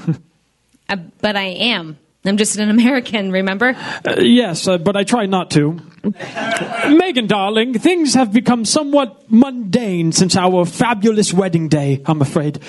[0.88, 1.98] Uh, but I am.
[2.24, 3.74] I'm just an American, remember?
[4.06, 5.72] Uh, yes, uh, but I try not to.
[5.72, 12.60] Meghan, darling, things have become somewhat mundane since our fabulous wedding day, I'm afraid.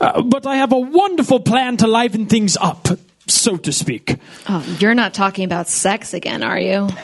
[0.00, 2.88] Uh, but I have a wonderful plan to liven things up,
[3.26, 4.16] so to speak.
[4.48, 6.88] Oh, you're not talking about sex again, are you?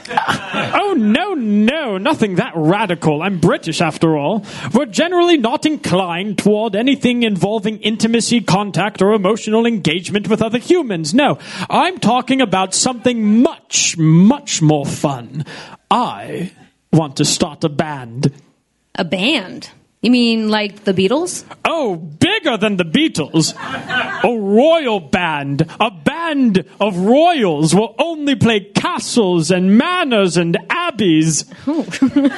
[0.50, 3.22] Oh, no, no, nothing that radical.
[3.22, 4.44] I'm British, after all.
[4.72, 11.12] We're generally not inclined toward anything involving intimacy, contact, or emotional engagement with other humans.
[11.12, 11.38] No,
[11.68, 15.44] I'm talking about something much, much more fun.
[15.90, 16.52] I
[16.92, 18.32] want to start a band.
[18.94, 19.70] A band?
[20.01, 21.44] You mean like the Beatles?
[21.64, 23.53] Oh, bigger than the Beatles.
[24.22, 25.66] A royal band.
[25.80, 31.44] A band of royals will only play castles and manors and abbeys.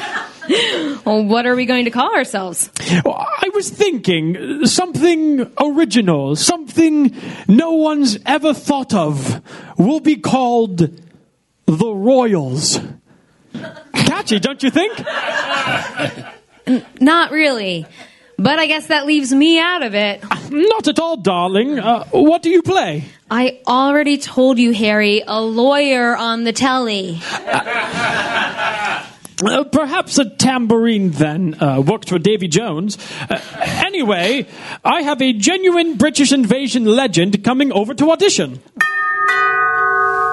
[1.05, 2.71] Well, what are we going to call ourselves?
[2.81, 7.15] I was thinking uh, something original, something
[7.47, 9.41] no one's ever thought of,
[9.79, 10.91] will be called
[11.67, 12.81] the Royals.
[13.95, 14.93] Catchy, don't you think?
[17.01, 17.87] Not really.
[18.39, 20.23] But I guess that leaves me out of it.
[20.51, 21.79] Not at all, darling.
[21.79, 23.05] Uh, what do you play?
[23.31, 27.21] I already told you, Harry, a lawyer on the telly.
[29.43, 32.99] Uh, perhaps a tambourine then uh, worked for Davy Jones.
[33.29, 33.41] Uh,
[33.85, 34.47] anyway,
[34.85, 38.61] I have a genuine British invasion legend coming over to audition.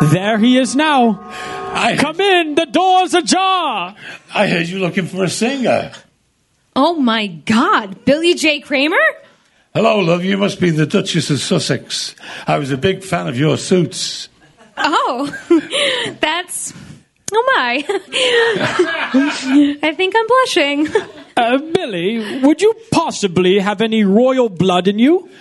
[0.02, 1.20] There he is now.
[1.30, 3.96] I, Come in, the door's ajar.
[4.34, 5.92] I heard you looking for a singer.
[6.80, 8.60] Oh my god, Billy J.
[8.60, 8.96] Kramer?
[9.74, 10.24] Hello, love.
[10.24, 12.14] You must be the Duchess of Sussex.
[12.46, 14.30] I was a big fan of your suits.
[14.78, 15.26] Oh,
[16.22, 16.76] that's.
[17.34, 17.84] Oh my.
[19.82, 20.88] I think I'm blushing.
[21.36, 25.32] Uh, Billy, would you possibly have any royal blood in you?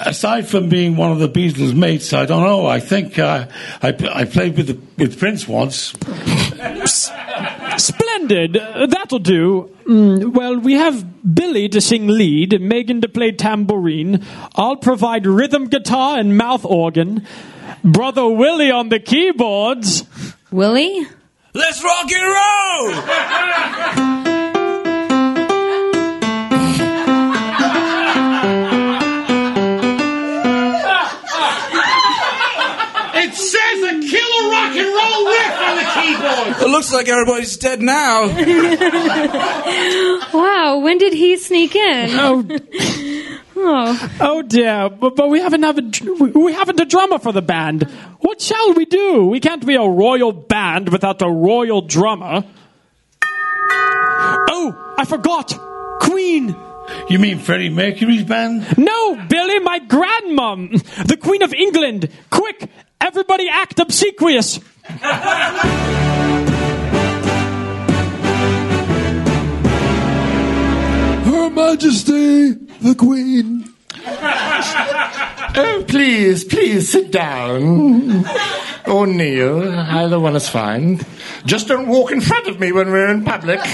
[0.00, 2.66] Aside from being one of the Beatles' mates, I don't know.
[2.66, 3.46] I think uh,
[3.80, 5.94] I, I played with the, with Prince once.
[7.78, 8.56] Splendid.
[8.56, 9.70] Uh, that'll do.
[9.84, 14.24] Mm, well, we have Billy to sing lead, Meghan to play tambourine.
[14.54, 17.26] I'll provide rhythm guitar and mouth organ.
[17.84, 20.04] Brother Willie on the keyboards.
[20.50, 21.06] Willie?
[21.54, 22.22] Let's rock and
[24.16, 24.22] roll!
[34.66, 36.62] rock and roll riff on the keyboard.
[36.62, 38.26] It looks like everybody's dead now.
[40.32, 42.10] Wow, when did he sneak in?
[42.12, 42.44] Oh,
[43.58, 45.82] Oh, Oh dear, but, but we haven't have a,
[46.38, 47.84] we haven't a drummer for the band.
[48.20, 49.24] What shall we do?
[49.26, 52.44] We can't be a royal band without a royal drummer.
[53.22, 55.58] Oh, I forgot.
[56.00, 56.54] Queen.
[57.08, 58.76] You mean Freddie Mercury's band?
[58.78, 62.10] No, Billy, my grandmom, the Queen of England.
[62.30, 62.68] Quick,
[63.00, 64.60] everybody act obsequious.
[71.24, 73.75] Her Majesty, the Queen.
[75.56, 78.24] oh, please, please sit down.
[78.86, 79.68] Or kneel.
[79.68, 81.00] Either one is fine.
[81.44, 83.60] Just don't walk in front of me when we're in public.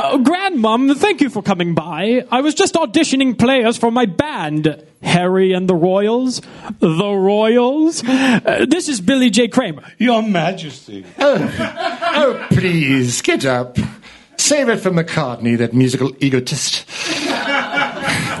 [0.00, 2.24] Oh, grandmom, thank you for coming by.
[2.30, 6.40] I was just auditioning players for my band, Harry and the Royals.
[6.78, 8.02] The Royals.
[8.04, 9.48] Uh, this is Billy J.
[9.48, 9.82] Kramer.
[9.98, 11.04] Your Majesty.
[11.18, 13.76] oh, please, get up.
[14.36, 16.86] Save it for McCartney, that musical egotist.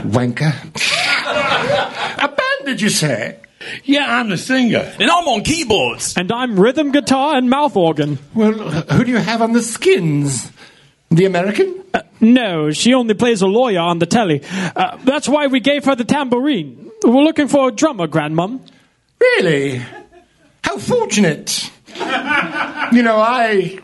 [0.02, 0.52] Wanker.
[2.24, 3.38] A band, did you say?
[3.84, 4.92] Yeah, I'm the singer.
[4.98, 6.16] And I'm on keyboards.
[6.16, 8.18] And I'm rhythm guitar and mouth organ.
[8.34, 10.50] Well, who do you have on the skins?
[11.10, 11.82] The American?
[12.20, 14.42] No, she only plays a lawyer on the telly.
[14.44, 16.90] Uh, that's why we gave her the tambourine.
[17.02, 18.60] We're looking for a drummer, grandmom.
[19.20, 19.82] Really?
[20.62, 21.70] How fortunate.
[21.96, 23.80] You know, I.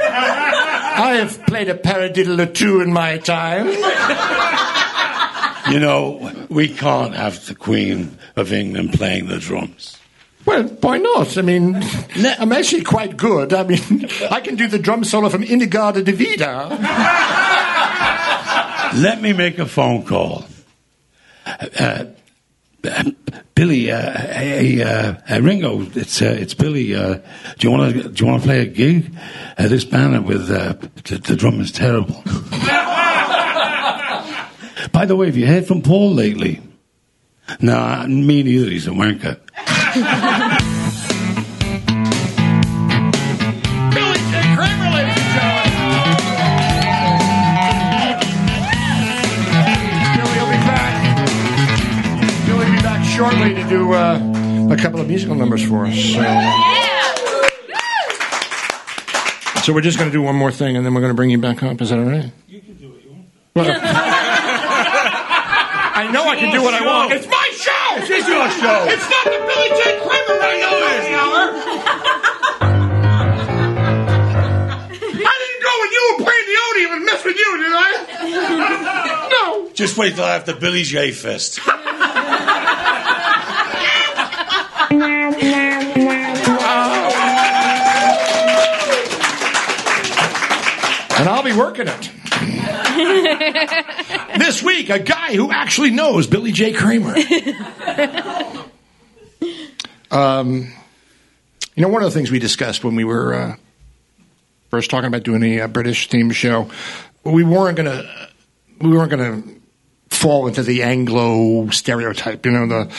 [0.00, 3.66] I have played a paradiddle or two in my time.
[5.70, 9.98] You know, we can't have the Queen of England playing the drums.
[10.46, 11.36] Well, why not?
[11.36, 11.82] I mean,
[12.38, 13.52] I'm actually quite good.
[13.52, 16.68] I mean, I can do the drum solo from In-A-Gadda-Da-Vida.
[19.00, 20.44] Let me make a phone call.
[21.44, 22.04] Uh,
[22.84, 23.10] uh,
[23.54, 26.94] Billy, uh, hey, uh, Ringo, it's uh, it's Billy.
[26.94, 27.18] Uh,
[27.58, 29.14] do you want to do you want to play a gig?
[29.58, 32.22] Uh, this band with uh, the, the drum is terrible.
[34.98, 36.60] By the way, have you heard from Paul lately?
[37.60, 38.68] No, me neither.
[38.68, 39.38] He's a wanker.
[43.94, 44.42] Billy J.
[44.56, 45.78] Kramer, ladies and gentlemen.
[50.16, 50.98] Billy will be back.
[52.46, 54.18] Billy will be back shortly to do uh,
[54.72, 55.94] a couple of musical numbers for us.
[55.94, 56.24] So,
[59.62, 61.30] so we're just going to do one more thing, and then we're going to bring
[61.30, 61.80] you back up.
[61.80, 62.32] Is that all right?
[62.48, 63.26] You can do what you want.
[66.08, 67.12] I know I can do what I want.
[67.12, 68.00] It's my show.
[68.00, 68.86] This is your show.
[68.88, 70.00] It's not the Billy J.
[70.00, 70.72] Kramer radio
[71.20, 71.52] hour.
[75.12, 77.92] I didn't go when you were playing the Odeon and mess with you, did I?
[79.32, 79.68] no.
[79.74, 81.60] Just wait till I have the Billy J fist.
[91.18, 92.10] And I'll be working it.
[94.38, 96.72] this week, a guy who actually knows Billy J.
[96.72, 97.14] Kramer.
[100.10, 100.72] um,
[101.74, 103.56] you know, one of the things we discussed when we were uh,
[104.70, 106.70] first talking about doing the uh, British theme show,
[107.24, 108.28] we weren't going to
[108.80, 109.58] we weren't going to
[110.08, 112.44] fall into the Anglo stereotype.
[112.44, 112.94] You know, the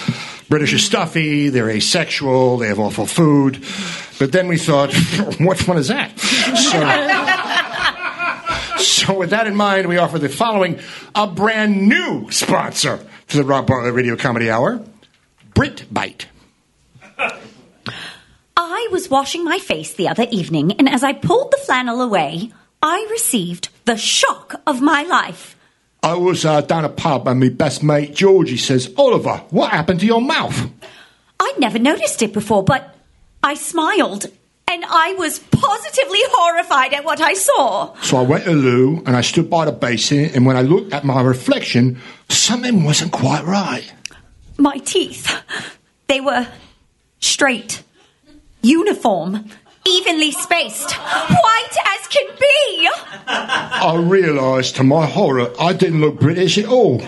[0.47, 3.63] British are stuffy, they're asexual, they have awful food.
[4.19, 4.93] But then we thought,
[5.39, 6.17] what fun is that?
[6.19, 7.18] So.
[9.09, 10.79] So, with that in mind, we offer the following
[11.15, 14.85] a brand new sponsor to the Rob Bartlett Radio Comedy Hour
[15.55, 16.27] Brit Bite.
[17.17, 22.51] I was washing my face the other evening, and as I pulled the flannel away,
[22.83, 25.57] I received the shock of my life.
[26.03, 30.01] I was uh, down a pub, and my best mate Georgie says, Oliver, what happened
[30.01, 30.69] to your mouth?
[31.39, 32.95] I'd never noticed it before, but
[33.41, 34.27] I smiled,
[34.69, 37.95] and I was positively horrified at what I saw.
[38.01, 40.61] So I went to the loo, and I stood by the basin, and when I
[40.61, 41.99] looked at my reflection,
[42.29, 43.91] something wasn't quite right.
[44.57, 45.35] My teeth,
[46.07, 46.47] they were
[47.19, 47.83] straight,
[48.61, 49.49] uniform,
[49.87, 52.89] evenly spaced, white as can be.
[53.27, 57.01] I realised to my horror I didn't look British at all.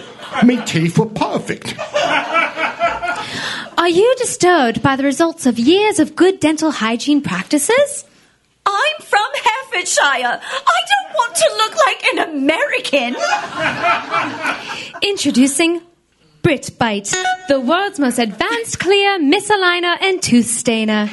[0.44, 1.76] My teeth were perfect.
[3.82, 8.06] Are you disturbed by the results of years of good dental hygiene practices?
[8.64, 10.40] I'm from Herefordshire.
[10.40, 13.16] I don't want to look like an American.
[15.10, 15.82] Introducing
[16.44, 17.16] BritBite,
[17.48, 21.10] the world's most advanced clear misaligner and tooth stainer.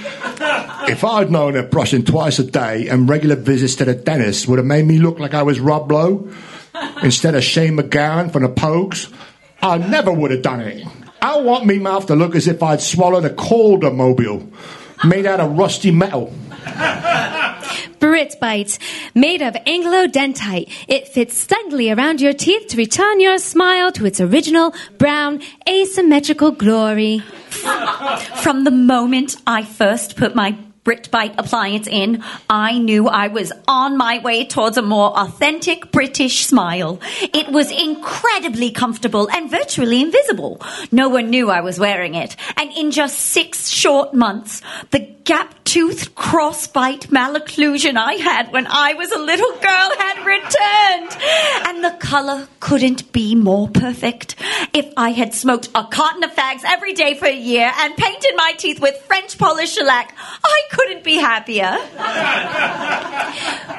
[0.91, 4.59] If I'd known that brushing twice a day and regular visits to the dentist would
[4.59, 6.31] have made me look like I was Rob Lowe
[7.03, 9.11] instead of Shane MacGowan from the Pogues,
[9.63, 10.87] I never would have done it.
[11.21, 14.49] I want me mouth to look as if I'd swallowed a Calder mobile
[15.05, 16.33] made out of rusty metal.
[17.99, 18.79] Brit Brit Bite.
[19.15, 24.21] Made of Anglo-Dentite, it fits snugly around your teeth to return your smile to its
[24.21, 27.21] original brown asymmetrical glory.
[28.43, 30.57] From the moment I first put my
[30.89, 36.47] Britbite appliance in, I knew I was on my way towards a more authentic British
[36.47, 36.99] smile.
[37.21, 40.63] It was incredibly comfortable and virtually invisible.
[40.91, 42.37] No one knew I was wearing it.
[42.57, 49.13] And in just six short months, the gap-toothed crossbite malocclusion I had when I was
[49.13, 51.23] a little girl had returned.
[51.69, 54.37] And the color couldn't be more perfect.
[54.73, 58.33] If I had smoked a carton of fags every day for a year and painted
[58.37, 61.77] my teeth with French polish shellac, I couldn't be happier.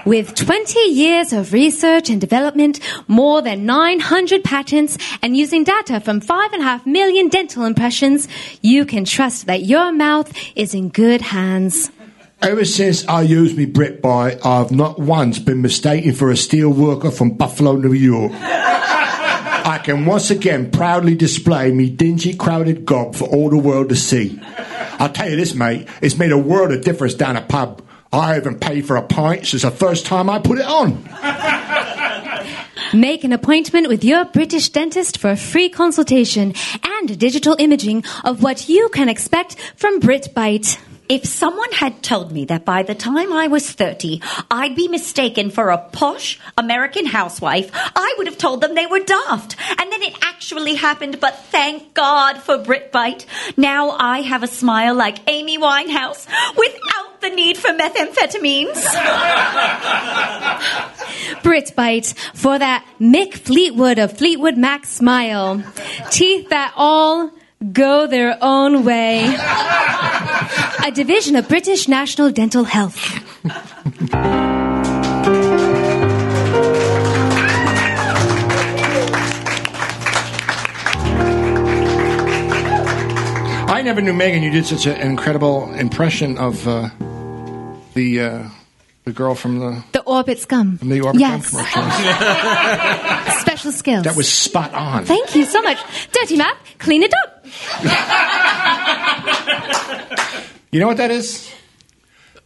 [0.06, 6.20] With 20 years of research and development, more than 900 patents, and using data from
[6.20, 8.28] 5.5 million dental impressions,
[8.62, 11.92] you can trust that your mouth is in good hands.
[12.42, 16.70] Ever since I used me Brit Bite, I've not once been mistaken for a steel
[16.70, 18.32] worker from Buffalo, New York.
[18.34, 23.96] I can once again proudly display me dingy, crowded gob for all the world to
[23.96, 24.40] see.
[25.00, 27.82] I'll tell you this, mate, it's made a world of difference down a pub.
[28.12, 31.08] I haven't paid for a pint since the first time I put it on.
[32.94, 38.42] Make an appointment with your British dentist for a free consultation and digital imaging of
[38.44, 40.80] what you can expect from BritBite.
[41.10, 45.50] If someone had told me that by the time I was 30, I'd be mistaken
[45.50, 49.56] for a posh American housewife, I would have told them they were daft.
[49.80, 53.26] And then it actually happened, but thank God for Britbite.
[53.58, 58.76] Now I have a smile like Amy Winehouse without the need for methamphetamines.
[61.42, 65.64] BritBite for that Mick Fleetwood of Fleetwood Mac smile.
[66.12, 67.32] Teeth that all
[67.72, 69.26] go their own way.
[70.86, 72.98] A division of British National Dental Health.
[83.70, 84.44] I never knew Megan.
[84.44, 86.90] You did such an incredible impression of uh,
[87.94, 88.50] the uh,
[89.10, 90.78] the girl from the The Orbit Scum.
[90.78, 91.50] from the Orbit yes.
[91.50, 91.82] commercial.
[93.42, 94.04] Special skills.
[94.04, 95.06] That was spot on.
[95.06, 95.78] Thank you so much.
[96.12, 97.46] Dirty Matt, clean it up.
[100.72, 101.52] You know what that is?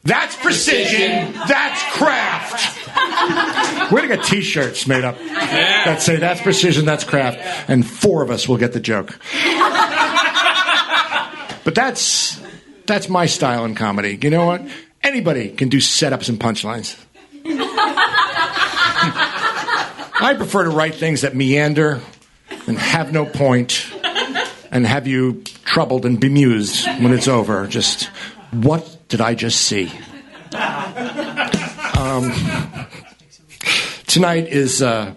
[0.03, 1.33] That's precision.
[1.45, 2.79] That's craft.
[3.91, 6.85] We're gonna get T-shirts made up that say "That's precision.
[6.85, 7.39] That's craft,"
[7.69, 9.19] and four of us will get the joke.
[11.65, 12.39] But that's
[12.85, 14.19] that's my style in comedy.
[14.21, 14.61] You know what?
[15.03, 16.97] Anybody can do setups and punchlines.
[20.25, 22.01] I prefer to write things that meander
[22.67, 23.91] and have no point
[24.71, 27.67] and have you troubled and bemused when it's over.
[27.67, 28.05] Just
[28.51, 29.91] what did I just see?
[31.95, 32.33] Um,
[34.07, 35.13] tonight is uh,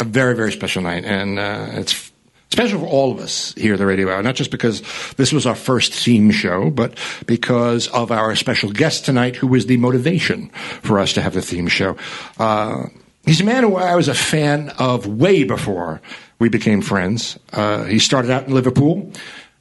[0.00, 2.05] a very, very special night, and uh, it's
[2.50, 4.82] special for all of us here at the Radio Hour, not just because
[5.16, 9.66] this was our first theme show, but because of our special guest tonight, who was
[9.66, 10.48] the motivation
[10.82, 11.96] for us to have the theme show.
[12.38, 12.86] Uh,
[13.24, 16.00] he's a man who I was a fan of way before
[16.38, 17.38] we became friends.
[17.52, 19.10] Uh, he started out in Liverpool.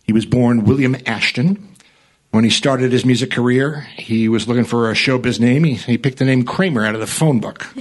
[0.03, 1.69] He was born William Ashton.
[2.31, 5.63] When he started his music career, he was looking for a showbiz name.
[5.63, 7.67] He, he picked the name Kramer out of the phone book.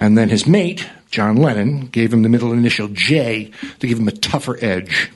[0.00, 4.08] And then his mate, John Lennon, gave him the middle initial J to give him
[4.08, 5.12] a tougher edge.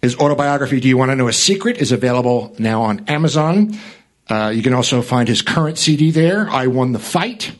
[0.00, 3.76] His autobiography, Do You Want to Know a Secret, is available now on Amazon.
[4.28, 7.50] Uh, you can also find his current CD there, I Won the Fight.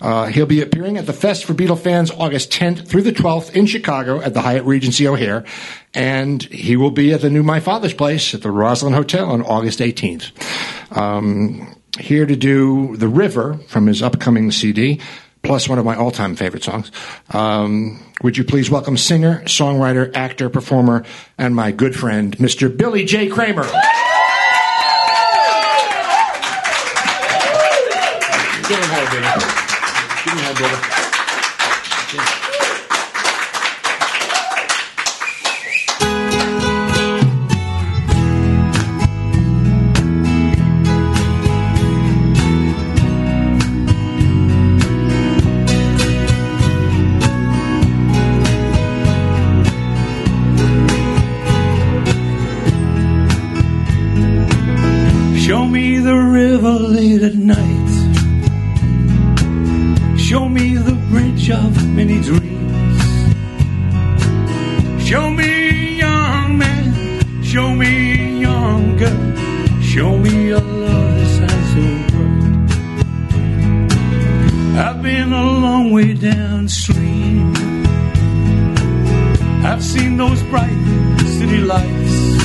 [0.00, 3.54] Uh, he'll be appearing at the Fest for Beatle fans August 10th through the 12th
[3.54, 5.44] in Chicago at the Hyatt Regency O'Hare.
[5.94, 9.42] And he will be at the new My Father's Place at the Roslyn Hotel on
[9.42, 10.32] August 18th.
[10.96, 15.00] Um, here to do The River from his upcoming CD,
[15.46, 16.90] plus one of my all time favorite songs.
[17.30, 21.04] Um, would you please welcome singer, songwriter, actor, performer,
[21.38, 22.74] and my good friend, Mr.
[22.74, 23.28] Billy J.
[23.28, 23.62] Kramer.
[23.62, 23.72] Give
[28.78, 29.26] him high, baby.
[30.24, 30.95] Give him high, brother.
[76.32, 77.52] Downstream.
[79.64, 82.35] I've seen those bright city lights.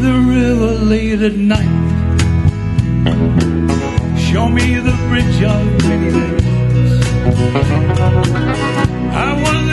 [0.00, 1.68] The river late at night.
[4.18, 7.04] Show me the bridge of days.
[9.12, 9.69] I was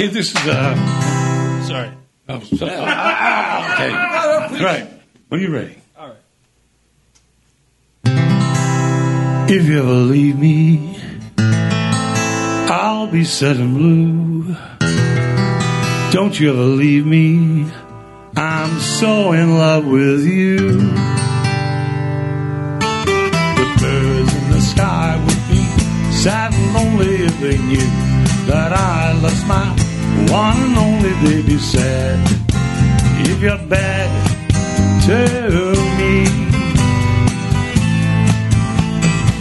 [0.00, 1.90] Okay, this is uh sorry.
[2.26, 2.72] Oh, sorry.
[2.74, 3.74] Ah,
[4.50, 4.64] okay.
[4.64, 4.88] Right.
[5.28, 5.76] When you're ready.
[5.94, 6.16] All right.
[9.50, 10.96] If you ever leave me,
[11.36, 14.56] I'll be sad and blue.
[16.12, 17.70] Don't you ever leave me.
[18.36, 20.78] I'm so in love with you.
[23.58, 25.62] The birds in the sky would be
[26.10, 27.90] sad and lonely if they knew
[28.46, 29.89] that I lost my
[30.32, 31.42] one and only.
[31.42, 32.18] Be sad
[33.26, 34.10] if you're bad
[35.06, 35.18] to
[35.98, 36.24] me.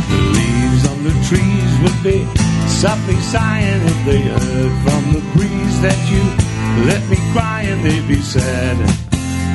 [0.09, 2.25] The leaves on the trees would be
[2.67, 6.23] softly sighing if they heard from the breeze that you
[6.85, 7.81] let me crying.
[7.83, 8.77] They'd be sad.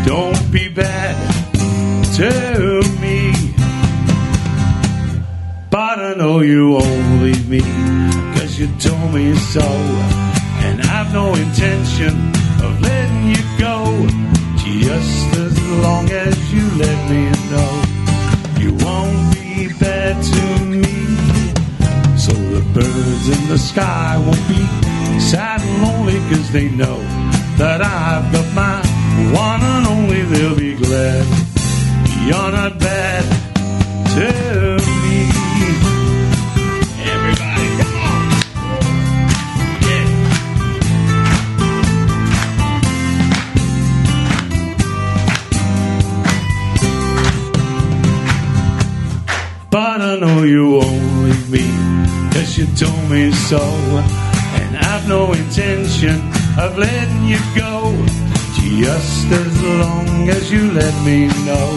[0.06, 1.16] Don't be bad
[2.16, 3.32] to me.
[5.70, 7.60] But I know you won't leave me,
[8.38, 10.13] cause you told me so.
[11.14, 12.14] No intention
[12.60, 13.76] of letting you go,
[14.66, 17.72] just as long as you let me know
[18.58, 20.82] you won't be bad to me.
[22.18, 24.66] So the birds in the sky won't be
[25.20, 26.98] sad and lonely, cause they know
[27.58, 28.80] that I've got my
[29.30, 30.22] one and only.
[30.22, 31.24] They'll be glad
[32.26, 33.03] you're not bad
[53.14, 53.62] me so.
[54.58, 56.16] And I've no intention
[56.58, 57.94] of letting you go,
[58.80, 61.68] just as long as you let me know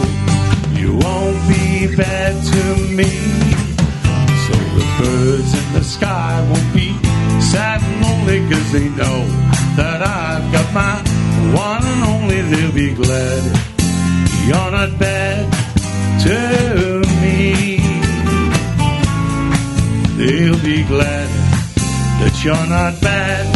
[0.79, 2.63] you won't be bad to
[2.97, 3.11] me.
[4.45, 6.89] So the birds in the sky won't be
[7.51, 9.19] sad and lonely, cause they know
[9.79, 10.95] that I've got my
[11.53, 12.41] one and only.
[12.49, 13.43] They'll be glad
[14.47, 15.43] you're not bad
[16.25, 16.37] to
[17.21, 17.77] me.
[20.17, 21.26] They'll be glad
[22.47, 23.46] you're not bad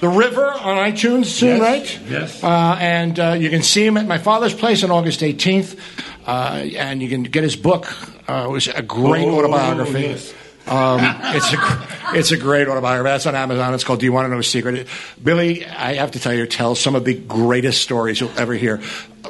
[0.00, 2.00] the River on iTunes soon, Yes, right?
[2.10, 2.42] yes.
[2.44, 5.78] Uh, and uh, you can see him at my father's place on August 18th,
[6.26, 6.30] uh,
[6.76, 7.86] and you can get his book.
[8.28, 10.00] Uh, it was a great Oh, autobiography.
[10.02, 10.34] yes.
[10.66, 11.00] Um,
[11.34, 13.08] it's a it's a great autobiography.
[13.10, 13.74] That's on Amazon.
[13.74, 14.86] It's called "Do You Want to Know a Secret?"
[15.22, 18.80] Billy, I have to tell you, tells some of the greatest stories you'll ever hear.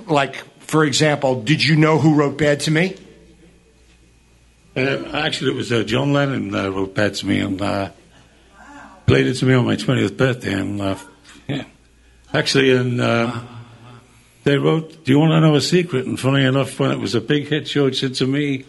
[0.06, 2.94] Like, for example, did you know who wrote "Bad to Me"?
[4.76, 7.90] Uh, actually, it was uh, John Lennon uh, wrote "Bad to Me" and uh,
[9.10, 10.52] played it to me on my twentieth birthday.
[10.52, 10.94] And uh,
[11.48, 11.64] yeah,
[12.32, 13.40] actually, and uh,
[14.44, 17.16] they wrote, "Do you want to know a secret?" And funny enough, when it was
[17.16, 18.66] a big hit, George said to me,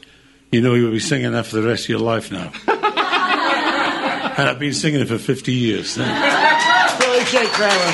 [0.52, 4.58] "You know, you'll be singing that for the rest of your life now." and I've
[4.58, 5.98] been singing it for fifty years.
[5.98, 6.06] Billy
[7.26, 7.46] J.
[7.46, 7.92] Kramer.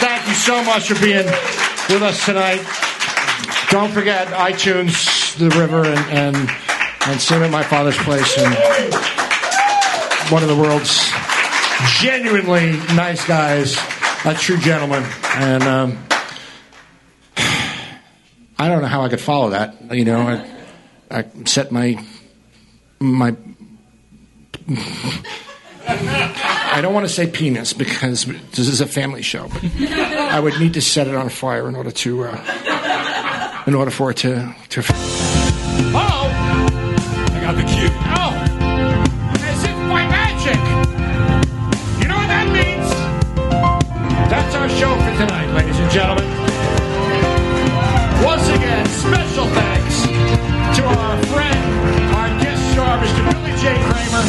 [0.00, 2.64] Thank you so much for being with us tonight.
[3.68, 6.36] Don't forget iTunes, The River, and and,
[7.06, 8.34] and at my father's place.
[8.38, 8.54] And
[10.32, 11.12] one of the world's
[11.98, 13.76] genuinely nice guys,
[14.24, 15.04] a true gentleman.
[15.34, 15.98] And um,
[18.58, 19.94] I don't know how I could follow that.
[19.94, 22.04] You know, I, I set my
[22.98, 23.36] my
[25.88, 30.58] I don't want to say penis because this is a family show, but I would
[30.58, 34.54] need to set it on fire in order to, uh, in order for it to,
[34.70, 34.82] to.
[38.18, 38.25] All
[45.16, 46.24] tonight, ladies and gentlemen.
[48.22, 50.04] Once again, special thanks
[50.76, 51.64] to our friend,
[52.14, 53.24] our guest star, Mr.
[53.32, 53.80] Billy J.
[53.88, 54.24] Kramer.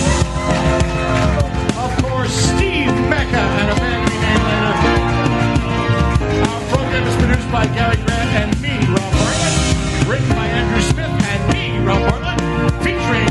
[1.75, 4.73] Of course, Steve Mecca and a band we name later.
[6.47, 10.07] Our program is produced by Gary Grant and me, Rob Bartlett.
[10.07, 12.39] Written by Andrew Smith and me, Rob Bartlett.
[12.81, 13.27] Featuring